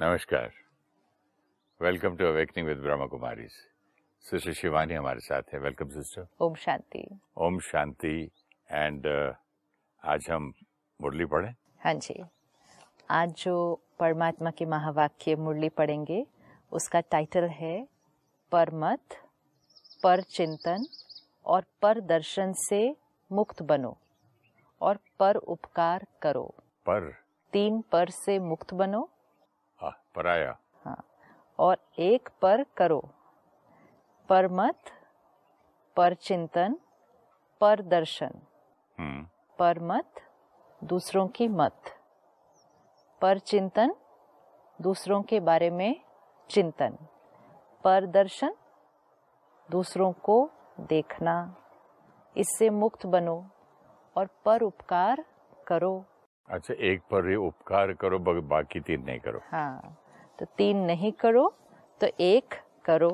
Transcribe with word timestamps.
नमस्कार। 0.00 0.52
Welcome 1.80 2.16
to 2.16 2.24
awakening 2.26 2.68
with 2.68 2.78
Brahma 2.78 3.06
Kumari 3.06 3.46
sister 3.48 4.52
Shivani 4.52 4.94
हमारे 4.94 5.20
साथ 5.20 5.42
है। 5.54 5.58
Welcome 5.58 5.88
sister 5.88 6.26
Om 6.40 6.54
Shanti. 6.54 7.04
Om 7.36 7.58
Shanti. 7.58 8.30
And 8.70 9.06
आज 10.04 10.26
हम 10.30 10.52
मुरली 11.00 11.24
पढ़े। 11.24 11.48
हाँ 11.84 11.94
जी। 11.94 12.22
आज 13.10 13.32
जो 13.32 13.80
परमात्मा 13.98 14.50
के 14.50 14.64
महावाक्य 14.64 15.36
मुरली 15.36 15.68
पढ़ेंगे 15.68 16.26
उसका 16.72 17.00
टाइटल 17.00 17.48
है 17.48 17.88
परमत 18.52 19.18
पर 20.02 20.20
चिंतन 20.20 20.86
और 21.44 21.64
पर 21.82 22.00
दर्शन 22.00 22.52
से 22.52 22.96
मुक्त 23.32 23.62
बनो 23.62 23.96
और 24.80 24.98
पर 25.18 25.36
उपकार 25.36 26.06
करो। 26.22 26.54
पर। 26.86 27.12
तीन 27.52 27.80
पर 27.92 28.10
से 28.10 28.38
मुक्त 28.38 28.74
बनो 28.74 29.08
पराया। 30.16 30.58
हाँ। 30.84 31.04
और 31.58 31.76
एक 31.98 32.28
पर 32.42 32.64
करो। 32.76 33.02
पर 34.28 34.48
मत 34.48 34.78
पर 35.96 36.14
चिंतन 36.14 36.76
पर 37.60 37.82
दर्शन 37.82 38.30
हम्म। 38.98 39.28
पर 39.58 39.78
मत 39.78 40.14
दूसरों 40.84 41.28
की 41.28 41.48
मत। 41.48 41.82
पर 43.20 43.38
चिंतन 43.38 43.94
दूसरों 44.82 45.22
के 45.22 45.40
बारे 45.40 45.70
में 45.70 46.00
चिंतन। 46.50 46.98
पर 47.84 48.06
दर्शन 48.06 48.54
दूसरों 49.70 50.12
को 50.12 50.50
देखना। 50.80 51.56
इससे 52.36 52.70
मुक्त 52.70 53.06
बनो 53.06 53.46
और 54.16 54.28
पर 54.44 54.62
उपकार 54.62 55.24
करो। 55.68 56.04
अच्छा 56.48 56.74
एक 56.74 57.00
पर 57.00 57.34
उपकार 57.36 57.92
करो 57.92 58.18
बाकी 58.42 58.80
तीन 58.80 59.04
नहीं 59.04 59.18
करो। 59.18 59.40
हाँ। 59.52 59.96
तो 60.38 60.46
तीन 60.46 60.76
नहीं 60.76 61.12
करो 61.12 61.54
तो 62.00 62.06
एक 62.20 62.54
करो 62.84 63.10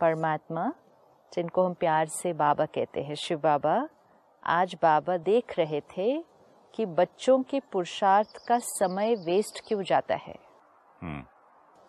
परमात्मा 0.00 0.72
जिनको 1.32 1.62
हम 1.62 1.74
प्यार 1.74 2.06
से 2.06 2.32
बाबा 2.32 2.66
कहते 2.66 3.02
हैं। 3.02 3.14
शिव 3.14 3.38
बाबा 3.38 3.88
आज 4.46 4.76
बाबा 4.82 5.16
देख 5.16 5.58
रहे 5.58 5.80
थे 5.80 6.24
कि 6.74 6.86
बच्चों 6.86 7.42
के 7.42 7.60
पुरुषार्थ 7.60 8.46
का 8.48 8.58
समय 8.58 9.14
वेस्ट 9.14 9.60
क्यों 9.68 9.82
जाता 9.82 10.14
है। 10.14 10.34
हम्म। 11.02 11.24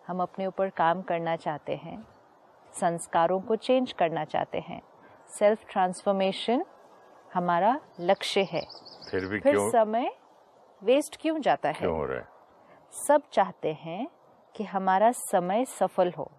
हम 0.07 0.21
अपने 0.21 0.47
ऊपर 0.47 0.69
काम 0.69 1.01
करना 1.01 1.35
चाहते 1.35 1.75
हैं 1.75 2.07
संस्कारों 2.73 3.39
को 3.41 3.55
चेंज 3.55 3.91
करना 3.91 4.23
चाहते 4.25 4.59
हैं। 4.59 4.81
सेल्फ 5.27 5.65
ट्रांसफॉर्मेशन 5.69 6.65
हमारा 7.33 7.79
लक्ष्य 7.99 8.41
है। 8.41 8.61
फिर 9.11 9.25
भी 9.25 9.39
फिर 9.39 9.51
क्यों? 9.51 9.69
समय 9.69 10.11
वेस्ट 10.83 11.17
क्यों 11.21 11.41
जाता 11.41 11.69
है? 11.69 11.79
क्यों 11.79 11.95
हो 11.95 12.05
रहा 12.05 12.17
है? 12.17 12.36
सब 12.91 13.21
चाहते 13.31 13.73
हैं 13.73 14.07
कि 14.55 14.63
हमारा 14.63 15.11
समय 15.11 15.65
सफल 15.65 16.11
हो। 16.11 16.31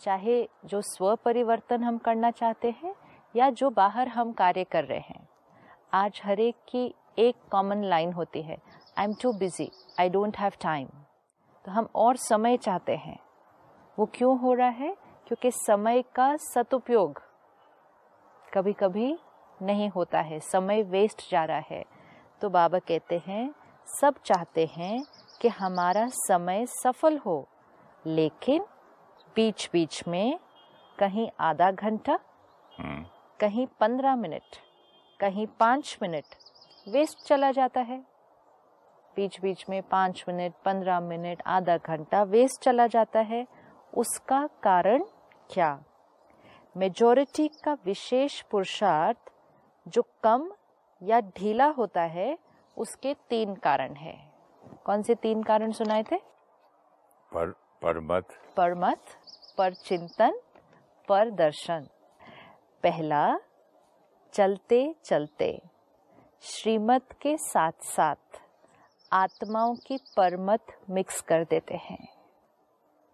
चाहे 0.00 0.48
जो 0.64 0.80
स्व 0.80 1.16
परिवर्तन 1.16 1.84
हम 1.84 1.98
करना 1.98 2.30
चाहते 2.30 2.70
हैं 2.70 2.94
या 3.36 3.50
जो 3.50 3.70
बाहर 3.70 4.08
हम 4.08 4.32
कार्य 4.32 4.64
कर 4.64 4.84
रहे 4.84 4.98
हैं, 4.98 5.28
आज 5.94 6.20
हर 6.24 6.40
एक 6.40 6.56
की 6.68 6.94
एक 7.18 7.36
कॉमन 7.52 7.84
लाइन 7.84 8.12
होती 8.12 8.42
है। 8.42 8.58
I 8.98 9.04
am 9.04 9.14
too 9.14 9.32
busy 9.32 9.70
I 10.00 10.08
don't 10.08 10.36
have 10.36 10.52
time 10.60 10.88
तो 11.64 11.70
हम 11.70 11.88
और 11.94 12.16
समय 12.16 12.56
चाहते 12.56 12.96
हैं। 12.96 13.18
वो 13.98 14.06
क्यों 14.06 14.38
हो 14.38 14.52
रहा 14.54 14.68
है? 14.68 14.96
क्योंकि 15.26 15.50
समय 15.50 16.02
का 16.14 16.36
सदुपयोग 16.36 17.22
कभी 18.54 18.72
कभी 18.72 19.18
नहीं 19.62 19.88
होता 19.88 20.20
है। 20.20 20.38
समय 20.40 20.82
वेस्ट 20.82 21.30
जा 21.30 21.44
रहा 21.44 21.62
है। 21.70 21.84
तो 22.40 22.48
बाबा 22.48 22.78
कहते 22.78 23.22
हैं 23.26 23.54
सब 23.90 24.14
चाहते 24.24 24.66
हैं 24.66 25.02
कि 25.40 25.48
हमारा 25.48 26.06
समय 26.08 26.66
सफल 26.66 27.18
हो 27.18 27.48
लेकिन 28.06 28.64
बीच 29.36 29.68
बीच 29.72 30.02
में 30.08 30.38
कहीं 30.98 31.28
आधा 31.40 31.70
घंटा 31.70 32.18
हम्म। 32.78 33.04
कहीं 33.40 33.66
पंद्रह 33.80 34.16
मिनट 34.16 34.56
कहीं 35.20 35.46
पाँच 35.60 35.98
मिनट 36.02 36.34
वेस्ट 36.88 37.26
चला 37.26 37.50
जाता 37.50 37.80
है। 37.80 37.98
बीच 39.16 39.40
बीच 39.40 39.64
में 39.70 39.82
पाँच 39.82 40.24
मिनट 40.28 40.52
पंद्रह 40.64 41.00
मिनट 41.00 41.42
आधा 41.46 41.76
घंटा 41.76 42.22
वेस्ट 42.22 42.62
चला 42.62 42.86
जाता 42.86 43.20
है। 43.20 43.46
उसका 43.92 44.46
कारण 44.62 45.04
क्या? 45.50 45.78
मेजोरिटी 46.76 47.48
का 47.64 47.76
विशेष 47.84 48.40
पुरुषार्थ 48.42 49.32
जो 49.86 50.02
कम 50.22 50.50
या 51.02 51.20
ढीला 51.36 51.66
होता 51.66 52.02
है 52.02 52.36
उसके 52.80 53.14
तीन 53.14 53.54
कारण 53.54 53.94
है। 53.94 54.32
कौन 54.84 55.02
से 55.02 55.14
तीन 55.14 55.42
कारण 55.42 55.72
सुनाए 55.72 56.02
थे? 56.02 56.16
पर 57.34 57.50
परमत। 57.82 58.28
पर 58.56 58.74
मत 58.74 59.04
पर 59.58 59.74
चिंतन 59.74 60.40
पर 61.08 61.30
दर्शन 61.30 61.88
पहला 62.82 63.38
चलते 64.32 64.94
चलते। 65.04 65.62
श्रीमत 66.40 67.12
के 67.22 67.36
साथ 67.36 67.72
साथ 67.82 68.42
आत्माओं 69.12 69.74
की 69.74 69.98
परमत 70.16 70.66
मिक्स 70.90 71.20
कर 71.20 71.44
देते 71.44 71.74
हैं। 71.74 72.08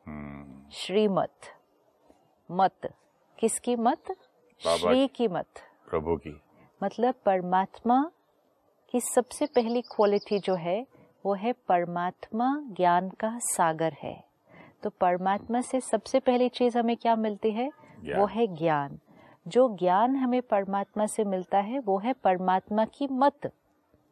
हम्म। 0.07 0.71
श्रीमत। 0.71 1.39
मत। 2.51 2.95
किसकी 3.39 3.77
मत? 3.77 4.05
श्री 4.61 5.09
की 5.09 5.29
मत। 5.29 5.47
प्रभु 5.91 6.17
की। 6.17 6.43
मतलब 6.83 7.15
परमात्मा 7.15 8.11
की 8.91 9.01
सबसे 9.01 9.47
पहली 9.47 9.83
क्वालिटी 9.83 10.39
जो 10.39 10.55
है 10.55 10.87
वो 11.27 11.35
है 11.35 11.53
परमात्मा 11.53 12.61
ज्ञान 12.73 13.09
का 13.09 13.39
सागर 13.39 13.93
है। 14.03 14.25
तो 14.83 14.91
परमात्मा 14.91 15.61
से 15.61 15.81
सबसे 15.81 16.21
पहली 16.21 16.49
चीज़ 16.49 16.79
हमें 16.79 16.97
क्या 16.97 17.17
मिलती 17.17 17.51
है? 17.51 17.69
वो 18.17 18.27
है 18.27 18.47
ज्ञान। 18.47 18.99
जो 19.49 19.77
ज्ञान 19.77 20.17
हमें 20.17 20.43
परमात्मा 20.43 21.07
से 21.07 21.25
मिलता 21.25 21.59
है 21.59 21.79
वो 21.79 21.99
है 21.99 22.13
परमात्मा 22.13 22.85
की 22.85 23.09
मत। 23.13 23.53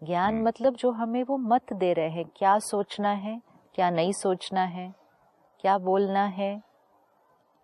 ज्ञान 0.04 0.34
हम्म। 0.34 0.46
मतलब 0.46 0.74
जो 0.74 0.90
हमें 0.90 1.22
वो 1.22 1.36
मत 1.36 1.72
दे 1.72 1.92
रहे 1.92 2.08
हैं। 2.08 2.24
क्या 2.36 2.58
सोचना 2.58 3.10
है 3.10 3.40
क्या 3.74 3.90
नहीं 3.90 4.12
सोचना 4.12 4.64
है 4.64 4.94
क्या 5.60 5.78
बोलना 5.78 6.24
है 6.24 6.62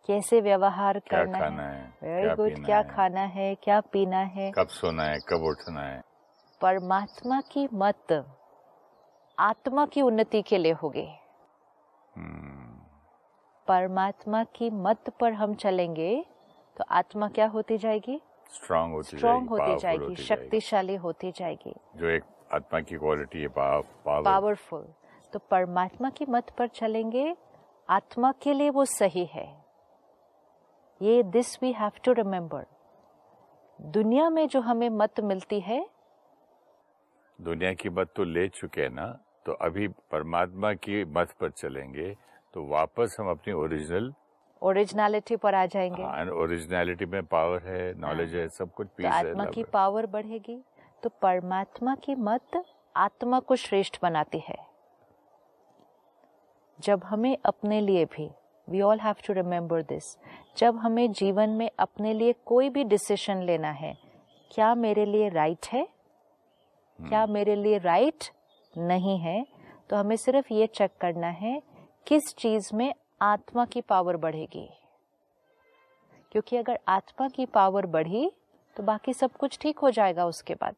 कैसे 0.06 0.41
व्यवहार 0.41 0.99
करना 0.99 1.38
है। 1.38 1.94
है 2.03 2.15
वेरी 2.15 2.34
गुड 2.34 2.65
क्या 2.65 2.82
खाना 2.82 3.20
है 3.20 3.54
क्या 3.54 3.81
पीना 3.81 4.19
है। 4.19 4.50
कब 4.50 4.66
सोना 4.69 5.03
है 5.03 5.16
कब 5.16 5.43
उठना 5.43 5.82
है। 5.82 6.09
परमात्मा 6.60 7.41
की 7.41 7.69
मत 7.72 8.12
आत्मा 9.38 9.84
की 9.87 10.03
उन्नति 10.03 10.41
के 10.43 10.59
लिए 10.59 10.72
होगी। 10.72 11.06
परमात्मा 13.69 14.43
की 14.54 14.69
मत 14.70 15.09
पर 15.20 15.32
हम 15.32 15.54
चलेंगे 15.54 16.10
तो 16.76 16.84
आत्मा 16.91 17.28
क्या 17.28 17.47
होती 17.47 17.78
जाएगी? 17.78 18.20
स्ट्रांग 18.50 18.93
होती 18.93 19.16
स्ट्रांग 19.16 19.49
जाएगी 19.49 19.49
होती 19.50 19.76
जाएगी 19.78 20.04
होती 20.04 20.22
शक्तिशाली 20.22 20.94
होती 20.97 21.31
जाएगी। 21.31 21.75
जो 21.97 22.09
एक 22.09 22.25
आत्मा 22.54 22.81
की 22.81 22.97
क्वालिटी 22.97 23.41
है 23.41 23.49
पावर 23.49 24.22
पावरफुल 24.22 24.84
तो 25.32 25.38
परमात्मा 25.50 26.10
की 26.10 26.26
मत 26.28 26.50
पर 26.50 26.69
चलेंगे 26.70 27.34
आत्मा 27.88 28.32
के 28.43 28.53
लिए 28.53 28.70
वो 28.70 28.84
सही 28.84 29.25
है। 29.25 29.47
ये 31.00 31.22
this 31.22 31.62
we 31.62 31.72
have 31.72 31.93
to 32.04 32.12
remember 32.12 32.66
दुनिया 33.78 34.28
में 34.31 34.47
जो 34.49 34.60
हमें 34.60 34.88
मत 34.91 35.20
मिलती 35.20 35.60
है 35.60 35.84
दुनिया 37.40 37.72
की 37.74 37.88
मत 37.88 38.12
तो 38.16 38.24
ले 38.24 38.48
चुके 38.48 38.82
हैं 38.82 38.90
ना 38.90 39.18
तो 39.46 39.52
अभी 39.52 39.88
परमात्मा 39.88 40.72
की 40.72 41.04
मत 41.04 41.32
पर 41.40 41.50
चलेंगे 41.50 42.16
तो 42.54 42.66
वापस 42.66 43.16
हम 43.20 43.30
अपनी 43.30 43.52
ओरिजिनल 43.52 44.14
ओरिजिनलिटी 44.62 45.36
पर 45.36 45.54
आ 45.54 45.66
जाएँगे। 45.66 46.30
ओरिजिनलिटी 46.30 47.06
में 47.06 47.22
पावर 47.22 47.62
है 47.62 47.98
नॉलेज 47.98 48.34
है। 48.34 48.48
सब 48.48 48.72
कुछ 48.72 48.86
तो 48.86 48.94
पीस 48.96 49.06
है 49.06 49.12
आत्मा 49.12 49.44
की 49.44 49.64
पावर 49.64 50.06
बढ़ेगी 50.06 50.64
तो 51.02 51.08
परमात्मा 51.08 51.94
की 51.94 52.14
मत 52.14 52.64
आत्मा 52.96 53.40
को 53.40 53.56
श्रेष्ठ 53.56 53.96
बनाती 54.02 54.38
है। 54.38 54.56
जब 56.81 57.04
हमें 57.04 57.38
अपने 57.44 57.81
लिए 57.81 58.04
भी 58.04 58.31
we 58.69 58.81
all 58.81 59.00
have 59.00 59.14
to 59.26 59.32
remember 59.32 59.82
this 59.82 60.19
जब 60.56 60.76
हमें 60.76 61.12
जीवन 61.12 61.50
में 61.50 61.70
अपने 61.78 62.14
लिए 62.14 62.32
कोई 62.32 62.69
भी 62.69 62.84
डिसीशन 62.84 63.36
लेना 63.36 63.70
है 63.70 63.98
क्या 64.50 64.75
मेरे 64.75 65.04
लिए 65.04 65.28
राइट 65.28 65.58
right 65.58 65.75
है? 65.75 66.00
क्या 67.08 67.26
मेरे 67.26 67.55
लिए 67.56 67.79
राइट 67.79 68.25
नहीं 68.79 69.19
है? 69.19 69.47
तो 69.91 69.97
हमें 69.97 70.17
सिर्फ़ 70.17 70.52
ये 70.52 70.67
चेक 70.67 70.91
करना 71.00 71.26
है 71.26 71.62
किस 72.06 72.35
चीज़ 72.37 72.70
में 72.75 72.93
आत्मा 73.23 73.64
की 73.64 73.81
पावर 73.81 74.17
बढ़ेगी? 74.17 74.69
क्योंकि 76.32 76.56
अगर 76.56 76.79
आत्मा 76.88 77.29
की 77.29 77.47
पावर 77.47 77.87
बढ़ी 77.87 78.31
तो 78.76 78.82
बाकी 78.82 79.12
सब 79.12 79.32
कुछ 79.32 79.58
ठीक 79.58 79.79
हो 79.79 79.91
जाएगा 79.91 80.26
उसके 80.26 80.55
बाद। 80.55 80.75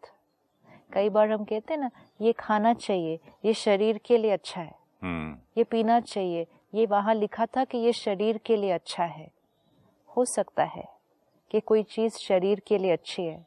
कई 0.93 1.09
बार 1.09 1.31
हम 1.31 1.45
कहते 1.45 1.75
हैं 1.75 1.81
ना 1.81 1.91
ये 2.21 2.33
खाना 2.33 2.75
चाहिए 2.75 3.19
ये 3.45 3.55
शरीर 3.55 3.99
के 3.99 4.19
लिए 4.19 4.31
अच्छा 4.31 4.61
है। 4.61 4.75
हम्म। 5.03 5.37
ये 5.59 5.65
पीना 5.65 6.01
चाहिए 6.01 6.47
ये 6.75 6.87
वहाँ 6.87 7.15
लिखा 7.15 7.47
था 7.47 7.65
कि 7.65 7.79
ये 7.79 7.93
शरीर 7.93 8.39
के 8.39 8.57
लिए 8.57 8.71
अच्छा 8.71 9.05
है। 9.05 9.31
हो 10.17 10.25
सकता 10.25 10.65
है 10.65 10.85
कि 11.51 11.61
कोई 11.61 11.83
चीज़ 11.83 12.19
शरीर 12.19 12.61
के 12.61 12.79
लिए 12.79 12.93
अच्छी 12.93 13.23
है। 13.23 13.47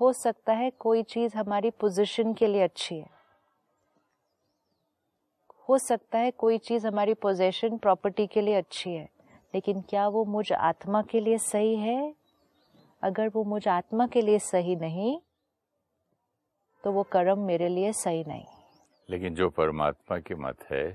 हो 0.00 0.12
सकता 0.12 0.52
है 0.52 0.70
कोई 0.70 1.02
चीज़ 1.02 1.36
हमारी 1.36 1.70
पोजीशन 1.70 2.32
के 2.34 2.46
लिए 2.46 2.62
अच्छी 2.62 2.94
है। 2.94 3.14
हो 5.68 5.78
सकता 5.78 6.18
है 6.18 6.30
कोई 6.30 6.58
चीज़ 6.58 6.86
हमारी 6.86 7.14
पोजेशन 7.14 7.76
प्रॉपर्टी 7.78 8.26
के 8.26 8.40
लिए 8.40 8.54
अच्छी 8.54 8.90
है 8.90 9.08
लेकिन 9.54 9.80
क्या 9.80 10.06
वो 10.08 10.24
मुझ 10.24 10.52
आत्मा 10.52 11.02
के 11.02 11.20
लिए 11.20 11.38
सही 11.38 11.76
है? 11.76 12.14
अगर 13.02 13.28
वो 13.28 13.44
मुझ 13.44 13.66
आत्मा 13.68 14.06
के 14.06 14.20
लिए 14.22 14.38
सही 14.38 14.76
नहीं 14.76 15.18
तो 16.84 16.92
वो 16.92 17.02
कर्म 17.02 17.38
मेरे 17.38 17.68
लिए 17.68 17.92
सही 17.92 18.24
नहीं। 18.24 18.44
लेकिन 19.08 19.34
जो 19.34 19.48
परमात्मा 19.50 20.18
की 20.18 20.34
मत 20.34 20.64
है 20.70 20.86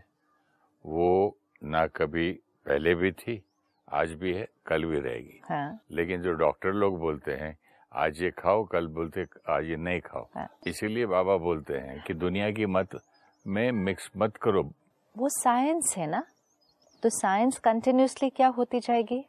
वो 0.86 1.38
ना 1.64 1.86
कभी 1.88 2.32
पहले 2.66 2.96
भी 2.96 3.12
थी 3.12 3.42
आज 3.88 4.12
भी 4.12 4.34
है 4.34 4.48
कल 4.66 4.86
भी 4.86 5.00
रहेगी। 5.00 5.42
हाँ। 5.44 5.80
लेकिन 5.92 6.22
जो 6.22 6.34
डॉक्टर 6.34 6.74
लोग 6.74 7.00
बोलते 7.00 7.34
हैं 7.34 7.58
आज 7.92 8.22
ये 8.24 8.30
खाओ 8.32 8.64
कल 8.64 8.88
बोलते 8.88 9.26
आज 9.50 9.66
ये 9.66 9.76
नहीं 9.76 10.00
खाओ। 10.02 10.28
हाँ। 10.36 10.48
इसीलिए 10.68 11.06
बाबा 11.06 11.36
बोलते 11.38 11.78
हैं 11.78 12.04
कि 12.08 12.14
दुनिया 12.14 12.52
की 12.52 12.66
मत 12.66 13.00
में 13.46 13.72
मिक्स 13.72 14.10
मत 14.18 14.38
करो। 14.38 14.62
वो 15.16 15.30
साइंस 15.30 15.94
है 15.98 16.10
ना? 16.10 16.24
तो 17.04 17.10
साइंस 17.10 17.58
कंटिन्यूसली 17.58 18.30
क्या 18.30 18.48
होती 18.48 18.80
जाएगी? 18.80 19.26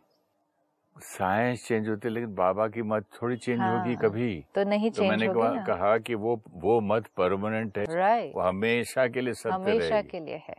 साइंस 0.96 1.64
चेंज 1.68 1.88
होती 1.88 2.08
है 2.08 2.14
लेकिन 2.14 2.34
बाबा 2.34 2.66
की 2.68 2.82
मत 2.82 3.04
थोड़ी 3.22 3.36
चेंज 3.36 3.60
हाँ, 3.60 3.78
होगी 3.78 3.96
कभी। 3.96 4.44
तो 4.54 4.64
नहीं 4.64 4.90
तो 4.90 4.96
चेंज 4.96 5.10
मैंने 5.10 5.26
होगी 5.26 5.64
कहा, 5.64 5.64
कहा 5.64 5.96
कि 5.98 6.14
वो 6.14 6.40
वो 6.54 6.80
मत 6.80 7.06
परमानेंट 7.16 7.78
है। 7.78 7.84
राइट 7.94 8.34
वो 8.34 8.42
हमेशा 8.42 9.06
के 9.06 9.20
लिए 9.20 9.34
सत्य 9.34 9.54
हमेशा 9.54 10.02
के 10.02 10.20
लिए 10.20 10.42
है। 10.48 10.56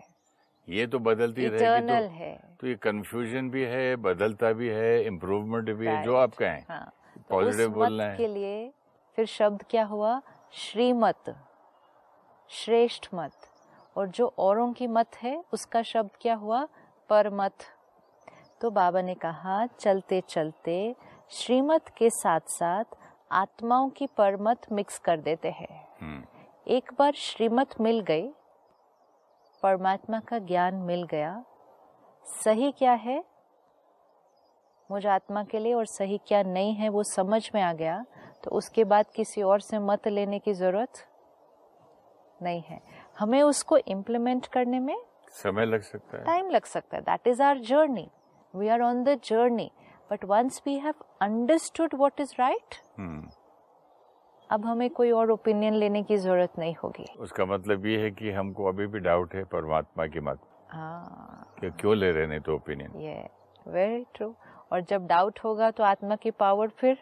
ये 0.68 0.88
तो 0.88 1.00
बदलती 1.00 1.48
रहेगी 1.48 1.88
तो, 1.88 1.94
है। 2.16 2.36
तो 2.60 2.68
ये 2.68 2.76
कंफ्यूजन 2.76 3.50
भी 3.50 3.64
है 3.64 3.96
बदलता 3.96 4.52
भी 4.54 4.70
है 4.70 5.06
इम्प्रूवमेंट 5.06 5.72
भी 5.72 5.88
है 5.88 6.04
जो 6.04 6.16
आप 6.16 6.36
कहें। 6.36 6.64
हाँ। 6.70 6.86
तो 6.86 7.03
पॉजिटिव 7.30 7.70
मत 7.70 7.76
बोलना 7.76 8.04
है। 8.04 8.18
के 8.18 8.28
लिए 8.28 8.74
फिर 9.16 9.26
शब्द 9.26 9.64
क्या 9.70 9.86
हुआ? 9.86 10.22
श्रीमत 10.52 11.36
श्रेष्ठ 12.50 13.08
मत। 13.14 13.32
और 13.98 14.08
जो 14.08 14.34
औरों 14.38 14.74
की 14.74 14.88
मत 14.88 15.16
है 15.16 15.44
उसका 15.54 15.82
शब्द 15.82 16.10
क्या 16.22 16.36
हुआ? 16.36 16.68
परमत। 17.10 17.54
तो 18.62 18.72
बाबा 18.72 19.02
ने 19.02 19.16
कहा 19.16 19.66
चलते 19.66 20.22
चलते 20.22 20.96
श्रीमत 21.30 21.90
के 21.90 22.10
साथ 22.10 22.40
साथ 22.48 22.84
आत्माओं 23.32 23.90
की 23.90 24.08
परमत 24.08 24.72
मिक्स 24.72 25.00
कर 25.00 25.20
देते 25.20 25.52
हैं। 25.52 25.88
हम्म, 26.02 26.24
एक 26.68 26.92
बार 27.00 27.14
श्रीमत 27.14 27.82
मिल 27.82 28.00
गई 28.00 28.30
परमात्मा 29.64 30.20
का 30.20 30.40
ज्ञान 30.40 30.76
मिल 30.76 31.04
गया। 31.04 31.44
सही 32.26 32.72
क्या 32.72 32.94
है? 32.94 33.33
मुझ 34.90 35.06
आत्मा 35.08 35.44
के 35.44 35.60
लिए 35.60 35.74
और 35.74 35.86
सही 35.86 36.18
क्या 36.28 36.42
नहीं 36.44 36.74
है 36.76 36.90
वो 36.90 37.04
समझ 37.04 37.50
में 37.56 37.62
आ 37.62 37.72
गया 37.74 38.04
तो 38.44 38.52
उसके 38.52 38.84
बाद 38.84 39.06
किसी 39.16 39.42
और 39.42 39.60
से 39.62 39.80
मत 39.82 40.08
लेने 40.08 40.40
की 40.40 40.54
ज़रूरत 40.54 41.08
नहीं 42.42 42.62
है। 42.62 42.80
हमें 43.20 43.42
उसको 43.42 43.78
इम्प्लीमेंट 43.78 44.46
करने 44.48 44.80
में 44.80 44.96
समय 45.34 45.66
लग 45.66 45.82
सकता 45.82 46.18
है। 46.18 46.24
टाइम 46.24 46.50
लग 46.50 46.66
सकता 46.66 46.98
है। 46.98 47.04
That 47.04 47.28
is 47.28 47.42
our 47.44 47.60
journey 47.62 48.10
we 48.54 48.68
are 48.68 48.82
on 48.82 49.04
the 49.04 49.20
journey 49.24 49.72
but 50.12 50.26
once 50.26 50.62
we 50.66 50.78
have 50.80 51.04
understood 51.22 51.96
what 51.96 52.20
is 52.22 52.34
right 52.40 52.76
अब 54.50 54.66
हमें 54.66 54.90
कोई 54.90 55.12
और 55.12 55.32
ओपिनियन 55.32 55.74
लेने 55.74 56.02
की 56.04 56.18
ज़रूरत 56.18 56.60
नहीं 56.60 56.76
होगी। 56.84 57.06
उसका 57.20 57.46
मतलब 57.46 57.86
ये 57.86 57.98
है 58.02 58.10
कि 58.12 58.32
हमको 58.32 58.66
अभी 58.66 58.88
भी 58.88 59.00
डाउट 59.00 59.36
है 59.36 59.44
परमात्मा 59.54 60.06
की 60.08 60.20
मत। 60.20 60.40
हाँ। 60.70 61.56
क्यों 61.64 61.96
ले 61.98 62.12
रहे 62.12 62.28
नहीं 62.28 62.40
तो 62.40 62.56
ओपिनियन 62.56 63.00
ये 63.02 63.16
वेरी 63.68 64.04
ट्रू 64.16 64.28
और 64.74 64.82
जब 64.82 65.08
डाउट 65.08 65.40
होगा 65.40 65.72
तो 65.72 65.84
आत्मा 65.84 66.16
की 66.16 66.32
पावर 66.32 66.68
फिर? 66.68 66.98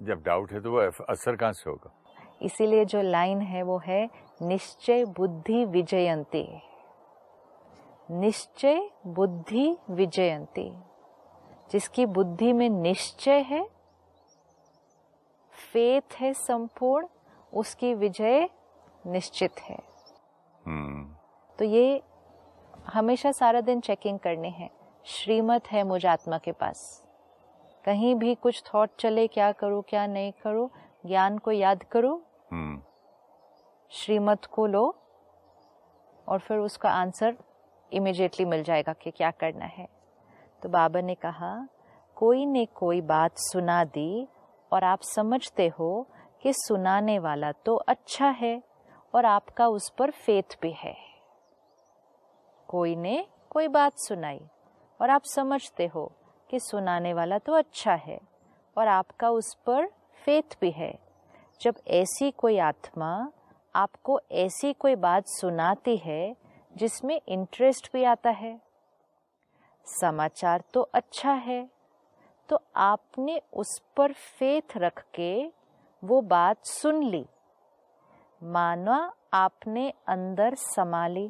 जब 0.00 0.22
डाउट 0.22 0.52
है 0.52 0.60
तो 0.60 0.70
वो 0.72 0.78
असर 1.08 1.36
कहाँ 1.36 1.52
से 1.52 1.70
होगा? 1.70 1.92
इसीलिए 2.42 2.84
जो 2.84 3.02
लाइन 3.02 3.40
है 3.40 3.62
वो 3.62 3.78
है 3.78 4.10
निश्चय 4.42 5.04
बुद्धि 5.04 5.64
विजयंती। 5.64 6.62
निश्चय 8.10 8.90
बुद्धि 9.06 9.76
विजयंती। 9.90 10.70
जिसकी 11.72 12.06
बुद्धि 12.06 12.52
में 12.52 12.68
निश्चय 12.68 13.40
है 13.40 13.68
फेथ 15.72 16.14
है 16.14 16.34
संपूर्ण 16.34 17.06
उसकी 17.54 17.94
विजय 17.94 18.48
निश्चित 19.06 19.60
है। 19.60 19.78
हम्म, 20.66 21.14
तो 21.58 21.64
ये 21.64 22.02
हमेशा 22.86 23.32
सारा 23.32 23.60
दिन 23.60 23.80
चेकिंग 23.80 24.18
करने 24.18 24.48
हैं। 24.48 24.77
श्रीमत 25.08 25.66
है 25.66 25.82
मुझ 25.82 26.04
आत्मा 26.06 26.38
के 26.38 26.52
पास। 26.52 26.80
कहीं 27.84 28.14
भी 28.14 28.34
कुछ 28.34 28.62
थॉट 28.64 28.90
चले 29.00 29.26
क्या 29.26 29.50
करूँ 29.52 29.82
क्या 29.88 30.06
नहीं 30.06 30.32
करूँ 30.42 30.68
ज्ञान 31.06 31.38
को 31.38 31.52
याद 31.52 31.84
करो 31.84 32.14
हम्म, 32.52 32.80
श्रीमत 33.90 34.44
को 34.44 34.66
लो 34.66 34.84
और 36.28 36.38
फिर 36.38 36.58
उसका 36.58 36.90
आंसर 36.90 37.36
इमिजिएटली 37.92 38.46
मिल 38.46 38.62
जाएगा 38.62 38.92
कि 38.92 39.10
क्या 39.10 39.30
करना 39.30 39.66
है। 39.66 39.86
तो 40.62 40.68
बाबा 40.68 41.00
ने 41.00 41.14
कहा 41.14 41.52
कोई 42.16 42.44
ने 42.46 42.66
कोई 42.74 43.00
बात 43.00 43.38
सुना 43.38 43.82
दी 43.84 44.26
और 44.72 44.84
आप 44.84 45.02
समझते 45.04 45.68
हो 45.68 46.06
कि 46.42 46.52
सुनाने 46.52 47.18
वाला 47.18 47.52
तो 47.52 47.74
अच्छा 47.88 48.28
है 48.38 48.60
और 49.14 49.24
आपका 49.24 49.68
उस 49.68 49.88
पर 49.98 50.10
फेथ 50.10 50.58
भी 50.62 50.72
है। 50.78 50.94
कोई 52.68 52.96
ने 52.96 53.24
कोई 53.50 53.68
बात 53.68 53.98
सुनाई 53.98 54.40
और 55.00 55.10
आप 55.10 55.22
समझते 55.24 55.86
हो 55.86 56.10
कि 56.50 56.60
सुनाने 56.60 57.12
वाला 57.14 57.38
तो 57.38 57.52
अच्छा 57.52 57.94
है 57.96 58.18
और 58.76 58.88
आपका 58.88 59.30
उस 59.30 59.54
पर 59.66 59.86
फेथ 60.22 60.56
भी 60.60 60.70
है। 60.70 60.92
जब 61.60 61.74
ऐसी 61.92 62.30
कोई 62.30 62.58
आत्मा 62.58 63.10
आपको 63.74 64.20
ऐसी 64.38 64.72
कोई 64.72 64.94
बात 64.96 65.26
सुनाती 65.28 65.96
है 65.96 66.36
जिसमें 66.76 67.20
इंटरेस्ट 67.28 67.90
भी 67.92 68.04
आता 68.04 68.30
है 68.30 68.58
समाचार 69.86 70.62
तो 70.74 70.80
अच्छा 70.94 71.32
है 71.32 71.68
तो 72.48 72.58
आपने 72.76 73.40
उस 73.52 73.78
पर 73.96 74.12
फेथ 74.12 74.76
रख 74.76 75.02
के 75.14 75.32
वो 76.02 76.20
बात 76.22 76.66
सुन 76.66 77.02
ली। 77.02 77.24
माना 78.42 78.96
आपने 79.34 79.88
अंदर 80.08 80.54
संभाली 80.54 81.26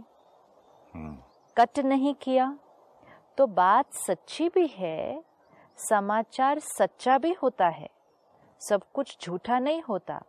हम्म, 0.94 1.16
कट 1.56 1.78
नहीं 1.78 2.14
किया। 2.14 2.56
तो 3.38 3.46
बात 3.46 3.92
सच्ची 3.94 4.48
भी 4.48 4.66
है 4.66 5.22
समाचार 5.78 6.58
सच्चा 6.58 7.18
भी 7.18 7.32
होता 7.32 7.66
है। 7.68 7.88
सब 8.60 8.82
कुछ 8.94 9.16
झूठा 9.22 9.58
नहीं 9.58 9.82
होता 9.82 10.20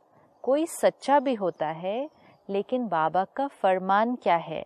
कोई 0.43 0.65
सच्चा 0.65 1.19
भी 1.19 1.33
होता 1.33 1.67
है 1.67 2.09
लेकिन 2.49 2.87
बाबा 2.87 3.23
का 3.35 3.47
फरमान 3.47 4.15
क्या 4.15 4.35
है? 4.35 4.63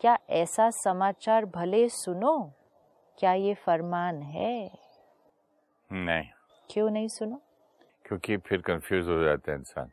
क्या 0.00 0.18
ऐसा 0.30 0.68
समाचार 0.70 1.44
भले 1.46 1.88
सुनो? 1.88 2.52
क्या 3.18 3.32
ये 3.32 3.54
फरमान 3.54 4.22
है? 4.22 4.70
नहीं। 5.90 6.28
क्यों 6.70 6.90
नहीं 6.90 7.08
सुनो? 7.08 7.40
क्योंकि 8.04 8.36
फिर 8.36 8.60
कंफ्यूज 8.60 9.08
हो 9.08 9.22
जाता 9.24 9.52
है 9.52 9.58
इंसान। 9.58 9.90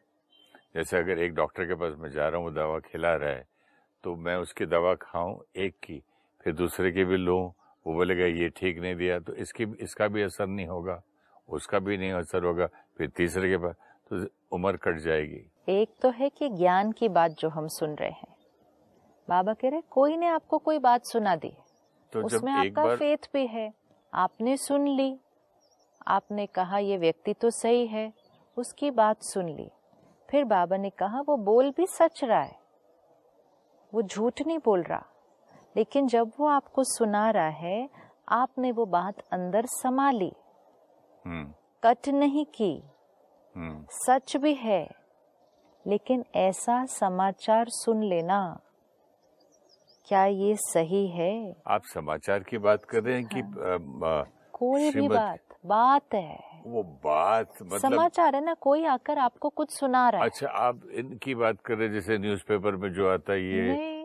जैसे 0.75 0.97
अगर 0.97 1.19
एक 1.19 1.33
डॉक्टर 1.35 1.65
के 1.65 1.75
पास 1.75 1.97
मैं 1.99 2.09
जा 2.09 2.27
रहा 2.27 2.37
हूँ 2.37 2.45
वो 2.45 2.51
दवा 2.51 2.79
खिला 2.91 3.15
रहा 3.15 3.29
है 3.29 3.43
तो 4.03 4.15
मैं 4.15 4.35
उसकी 4.35 4.65
दवा 4.65 4.95
खाऊं 5.01 5.37
एक 5.55 5.79
की 5.83 6.03
फिर 6.43 6.53
दूसरे 6.53 6.91
की 6.91 7.03
भी 7.05 7.17
लूँ 7.17 7.53
वो 7.85 7.93
बोलेगा 7.93 8.25
ये 8.25 8.49
ठीक 8.49 8.79
नहीं 8.79 8.95
दिया 8.95 9.19
तो 9.19 9.33
इसकी 9.35 9.65
इसका 9.79 10.07
भी 10.07 10.21
असर 10.21 10.47
नहीं 10.47 10.67
होगा 10.67 11.01
उसका 11.49 11.79
भी 11.79 11.97
नहीं 11.97 12.11
असर 12.11 12.43
होगा 12.43 12.67
फिर 12.97 13.09
तीसरे 13.09 13.49
के 13.49 13.57
पास 13.57 13.75
तो 14.11 14.25
उम्र 14.55 14.77
कट 14.77 14.99
जाएगी। 14.99 15.41
एक 15.69 15.89
तो 16.01 16.09
है 16.09 16.29
कि 16.29 16.49
ज्ञान 16.49 16.91
की 16.91 17.09
बात 17.09 17.31
जो 17.31 17.49
हम 17.49 17.67
सुन 17.67 17.95
रहे 17.95 18.09
हैं। 18.09 18.35
बाबा 19.27 19.53
कह 19.53 19.69
रहे 19.69 19.81
कोई 19.89 20.17
ने 20.17 20.27
आपको 20.27 20.57
कोई 20.57 20.79
बात 20.79 21.05
सुना 21.05 21.35
दी? 21.35 21.53
तो 22.13 22.25
उसमें 22.25 22.51
आपका 22.51 22.85
बार 22.85 22.95
फेथ 22.97 23.29
भी 23.33 23.45
है। 23.47 23.71
आपने 24.13 24.57
सुन 24.57 24.87
ली। 24.87 25.15
आपने 26.07 26.45
कहा 26.45 26.77
ये 26.77 26.97
व्यक्ति 26.97 27.33
तो 27.33 27.49
सही 27.49 27.85
है। 27.87 28.11
उसकी 28.57 28.91
बात 28.91 29.21
सुन 29.23 29.49
ली। 29.49 29.69
फिर 30.29 30.43
बाबा 30.43 30.77
ने 30.77 30.89
कहा 30.89 31.21
वो 31.21 31.37
बोल 31.37 31.71
भी 31.71 31.85
सच 31.87 32.23
रहा 32.23 32.41
है। 32.41 32.55
वो 33.93 34.01
झूठ 34.01 34.41
नहीं 34.47 34.59
बोल 34.65 34.83
रहा। 34.83 35.05
लेकिन 35.77 36.07
जब 36.07 36.31
वो 36.39 36.47
आपको 36.47 36.83
सुना 36.83 37.29
रहा 37.29 37.47
है 37.47 37.89
आपने 38.29 38.71
वो 38.71 38.85
बात 38.85 39.19
अंदर 39.31 39.65
समा 39.65 40.11
ली 40.11 40.33
हम्म, 41.25 41.53
कट 41.83 42.09
नहीं 42.09 42.45
की। 42.45 42.83
हम्म, 43.55 43.85
सच 43.89 44.37
भी 44.37 44.53
है 44.53 44.89
लेकिन 45.87 46.25
ऐसा 46.35 46.85
समाचार 46.85 47.65
सुन 47.69 48.03
लेना। 48.03 48.59
क्या 50.07 50.25
ये 50.25 50.55
सही 50.55 51.07
है? 51.07 51.55
आप 51.67 51.81
समाचार 51.85 52.39
की 52.39 52.57
बात 52.57 52.85
कर 52.85 53.03
रहे 53.03 53.15
हैं 53.15 53.25
कि 53.25 53.39
हाँ। 53.39 53.51
अ, 53.51 54.23
अ, 54.23 54.29
कोई 54.53 54.91
भी 54.91 55.07
बात 55.07 55.39
बात 55.65 56.13
है। 56.13 56.61
वो 56.65 56.83
बात 56.83 57.53
मतलब 57.63 57.79
समाचार 57.79 58.35
है 58.35 58.45
ना 58.45 58.53
कोई 58.53 58.85
आकर 58.85 59.17
आपको 59.17 59.49
कुछ 59.49 59.71
सुना 59.71 60.09
रहा 60.09 60.21
है। 60.21 60.29
अच्छा 60.29 60.47
आप 60.47 60.81
इनकी 60.93 61.35
बात 61.35 61.61
कर 61.61 61.75
रहे 61.75 61.87
हैं 61.87 61.93
जैसे 61.93 62.17
न्यूज़पेपर 62.17 62.75
में 62.75 62.93
जो 62.93 63.09
आता 63.09 63.33
है 63.33 63.41
ये 63.41 63.61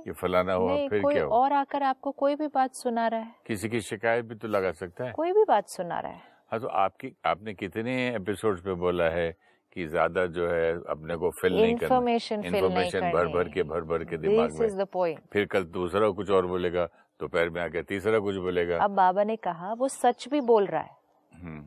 ये 0.09 0.13
फलाना 0.15 0.53
हुआ 0.55 0.77
फिर 0.89 1.03
कोई 1.03 1.15
क्या 1.15 1.25
हुआ? 1.25 1.37
और 1.37 1.53
आकर 1.55 1.83
आपको 1.85 2.11
कोई 2.15 2.35
भी 2.37 2.47
बात 2.51 2.75
सुना 2.75 3.07
रहा 3.09 3.21
है। 3.21 3.35
किसी 3.47 3.69
की 3.69 3.81
शिकायत 3.83 4.25
भी 4.25 4.35
तो 4.35 4.49
लगा 4.49 4.73
सकता 4.75 5.05
है। 5.05 5.13
कोई 5.13 5.33
भी 5.33 5.45
बात 5.49 5.69
सुना 5.71 5.99
रहा 6.01 6.13
है। 6.13 6.23
हाँ 6.53 6.61
तो 6.61 6.69
आपकी 6.83 7.15
आपने 7.27 7.55
कितने 7.55 7.95
एपिसोड्स 8.17 8.61
पे 8.63 8.75
बोला 8.77 9.09
है 9.11 9.31
कि 9.73 9.87
ज़्यादा 9.87 10.25
जो 10.29 10.49
है 10.49 10.71
अपने 10.91 11.17
को 11.17 11.31
फिल 11.31 11.53
नहीं 11.55 11.75
करना 11.75 11.87
इन्फॉर्मेशन 11.87 12.45
इन्फॉर्मेशन 12.45 13.11
भर 13.13 13.27
भर 13.29 13.49
के 13.49 13.63
भर 13.65 13.85
भर 13.85 14.05
के 14.05 14.17
दिमाग 14.19 14.53
में। 14.53 14.85
पॉइंट 14.87 15.21
फिर 15.33 15.47
कल 15.47 15.65
दूसरा 15.75 16.11
कुछ 16.11 16.31
और 16.31 16.47
बोलेगा 16.47 16.85
दोपहर 17.21 17.51
में 17.51 17.61
आके 17.63 17.83
तीसरा 17.85 18.19
कुछ 18.19 18.37
बोलेगा। 18.39 18.79
अब 18.79 18.91
बाबा 18.97 19.25
ने 19.25 19.37
कहा 19.39 19.73
वो 19.75 19.89
सच 19.91 20.29
भी 20.31 20.41
बोल 20.43 20.67
रहा 20.67 20.81
है। 20.81 20.97
हम्म। 21.33 21.63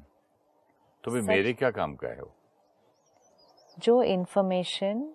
तो 1.03 1.11
भी 1.11 1.21
मेरे 1.23 1.53
क्या 1.53 1.71
काम 1.71 1.95
का 1.95 2.07
है 2.07 2.21
वो? 2.21 2.33
जो 3.77 4.01
इन्फॉर्मेशन 4.03 5.09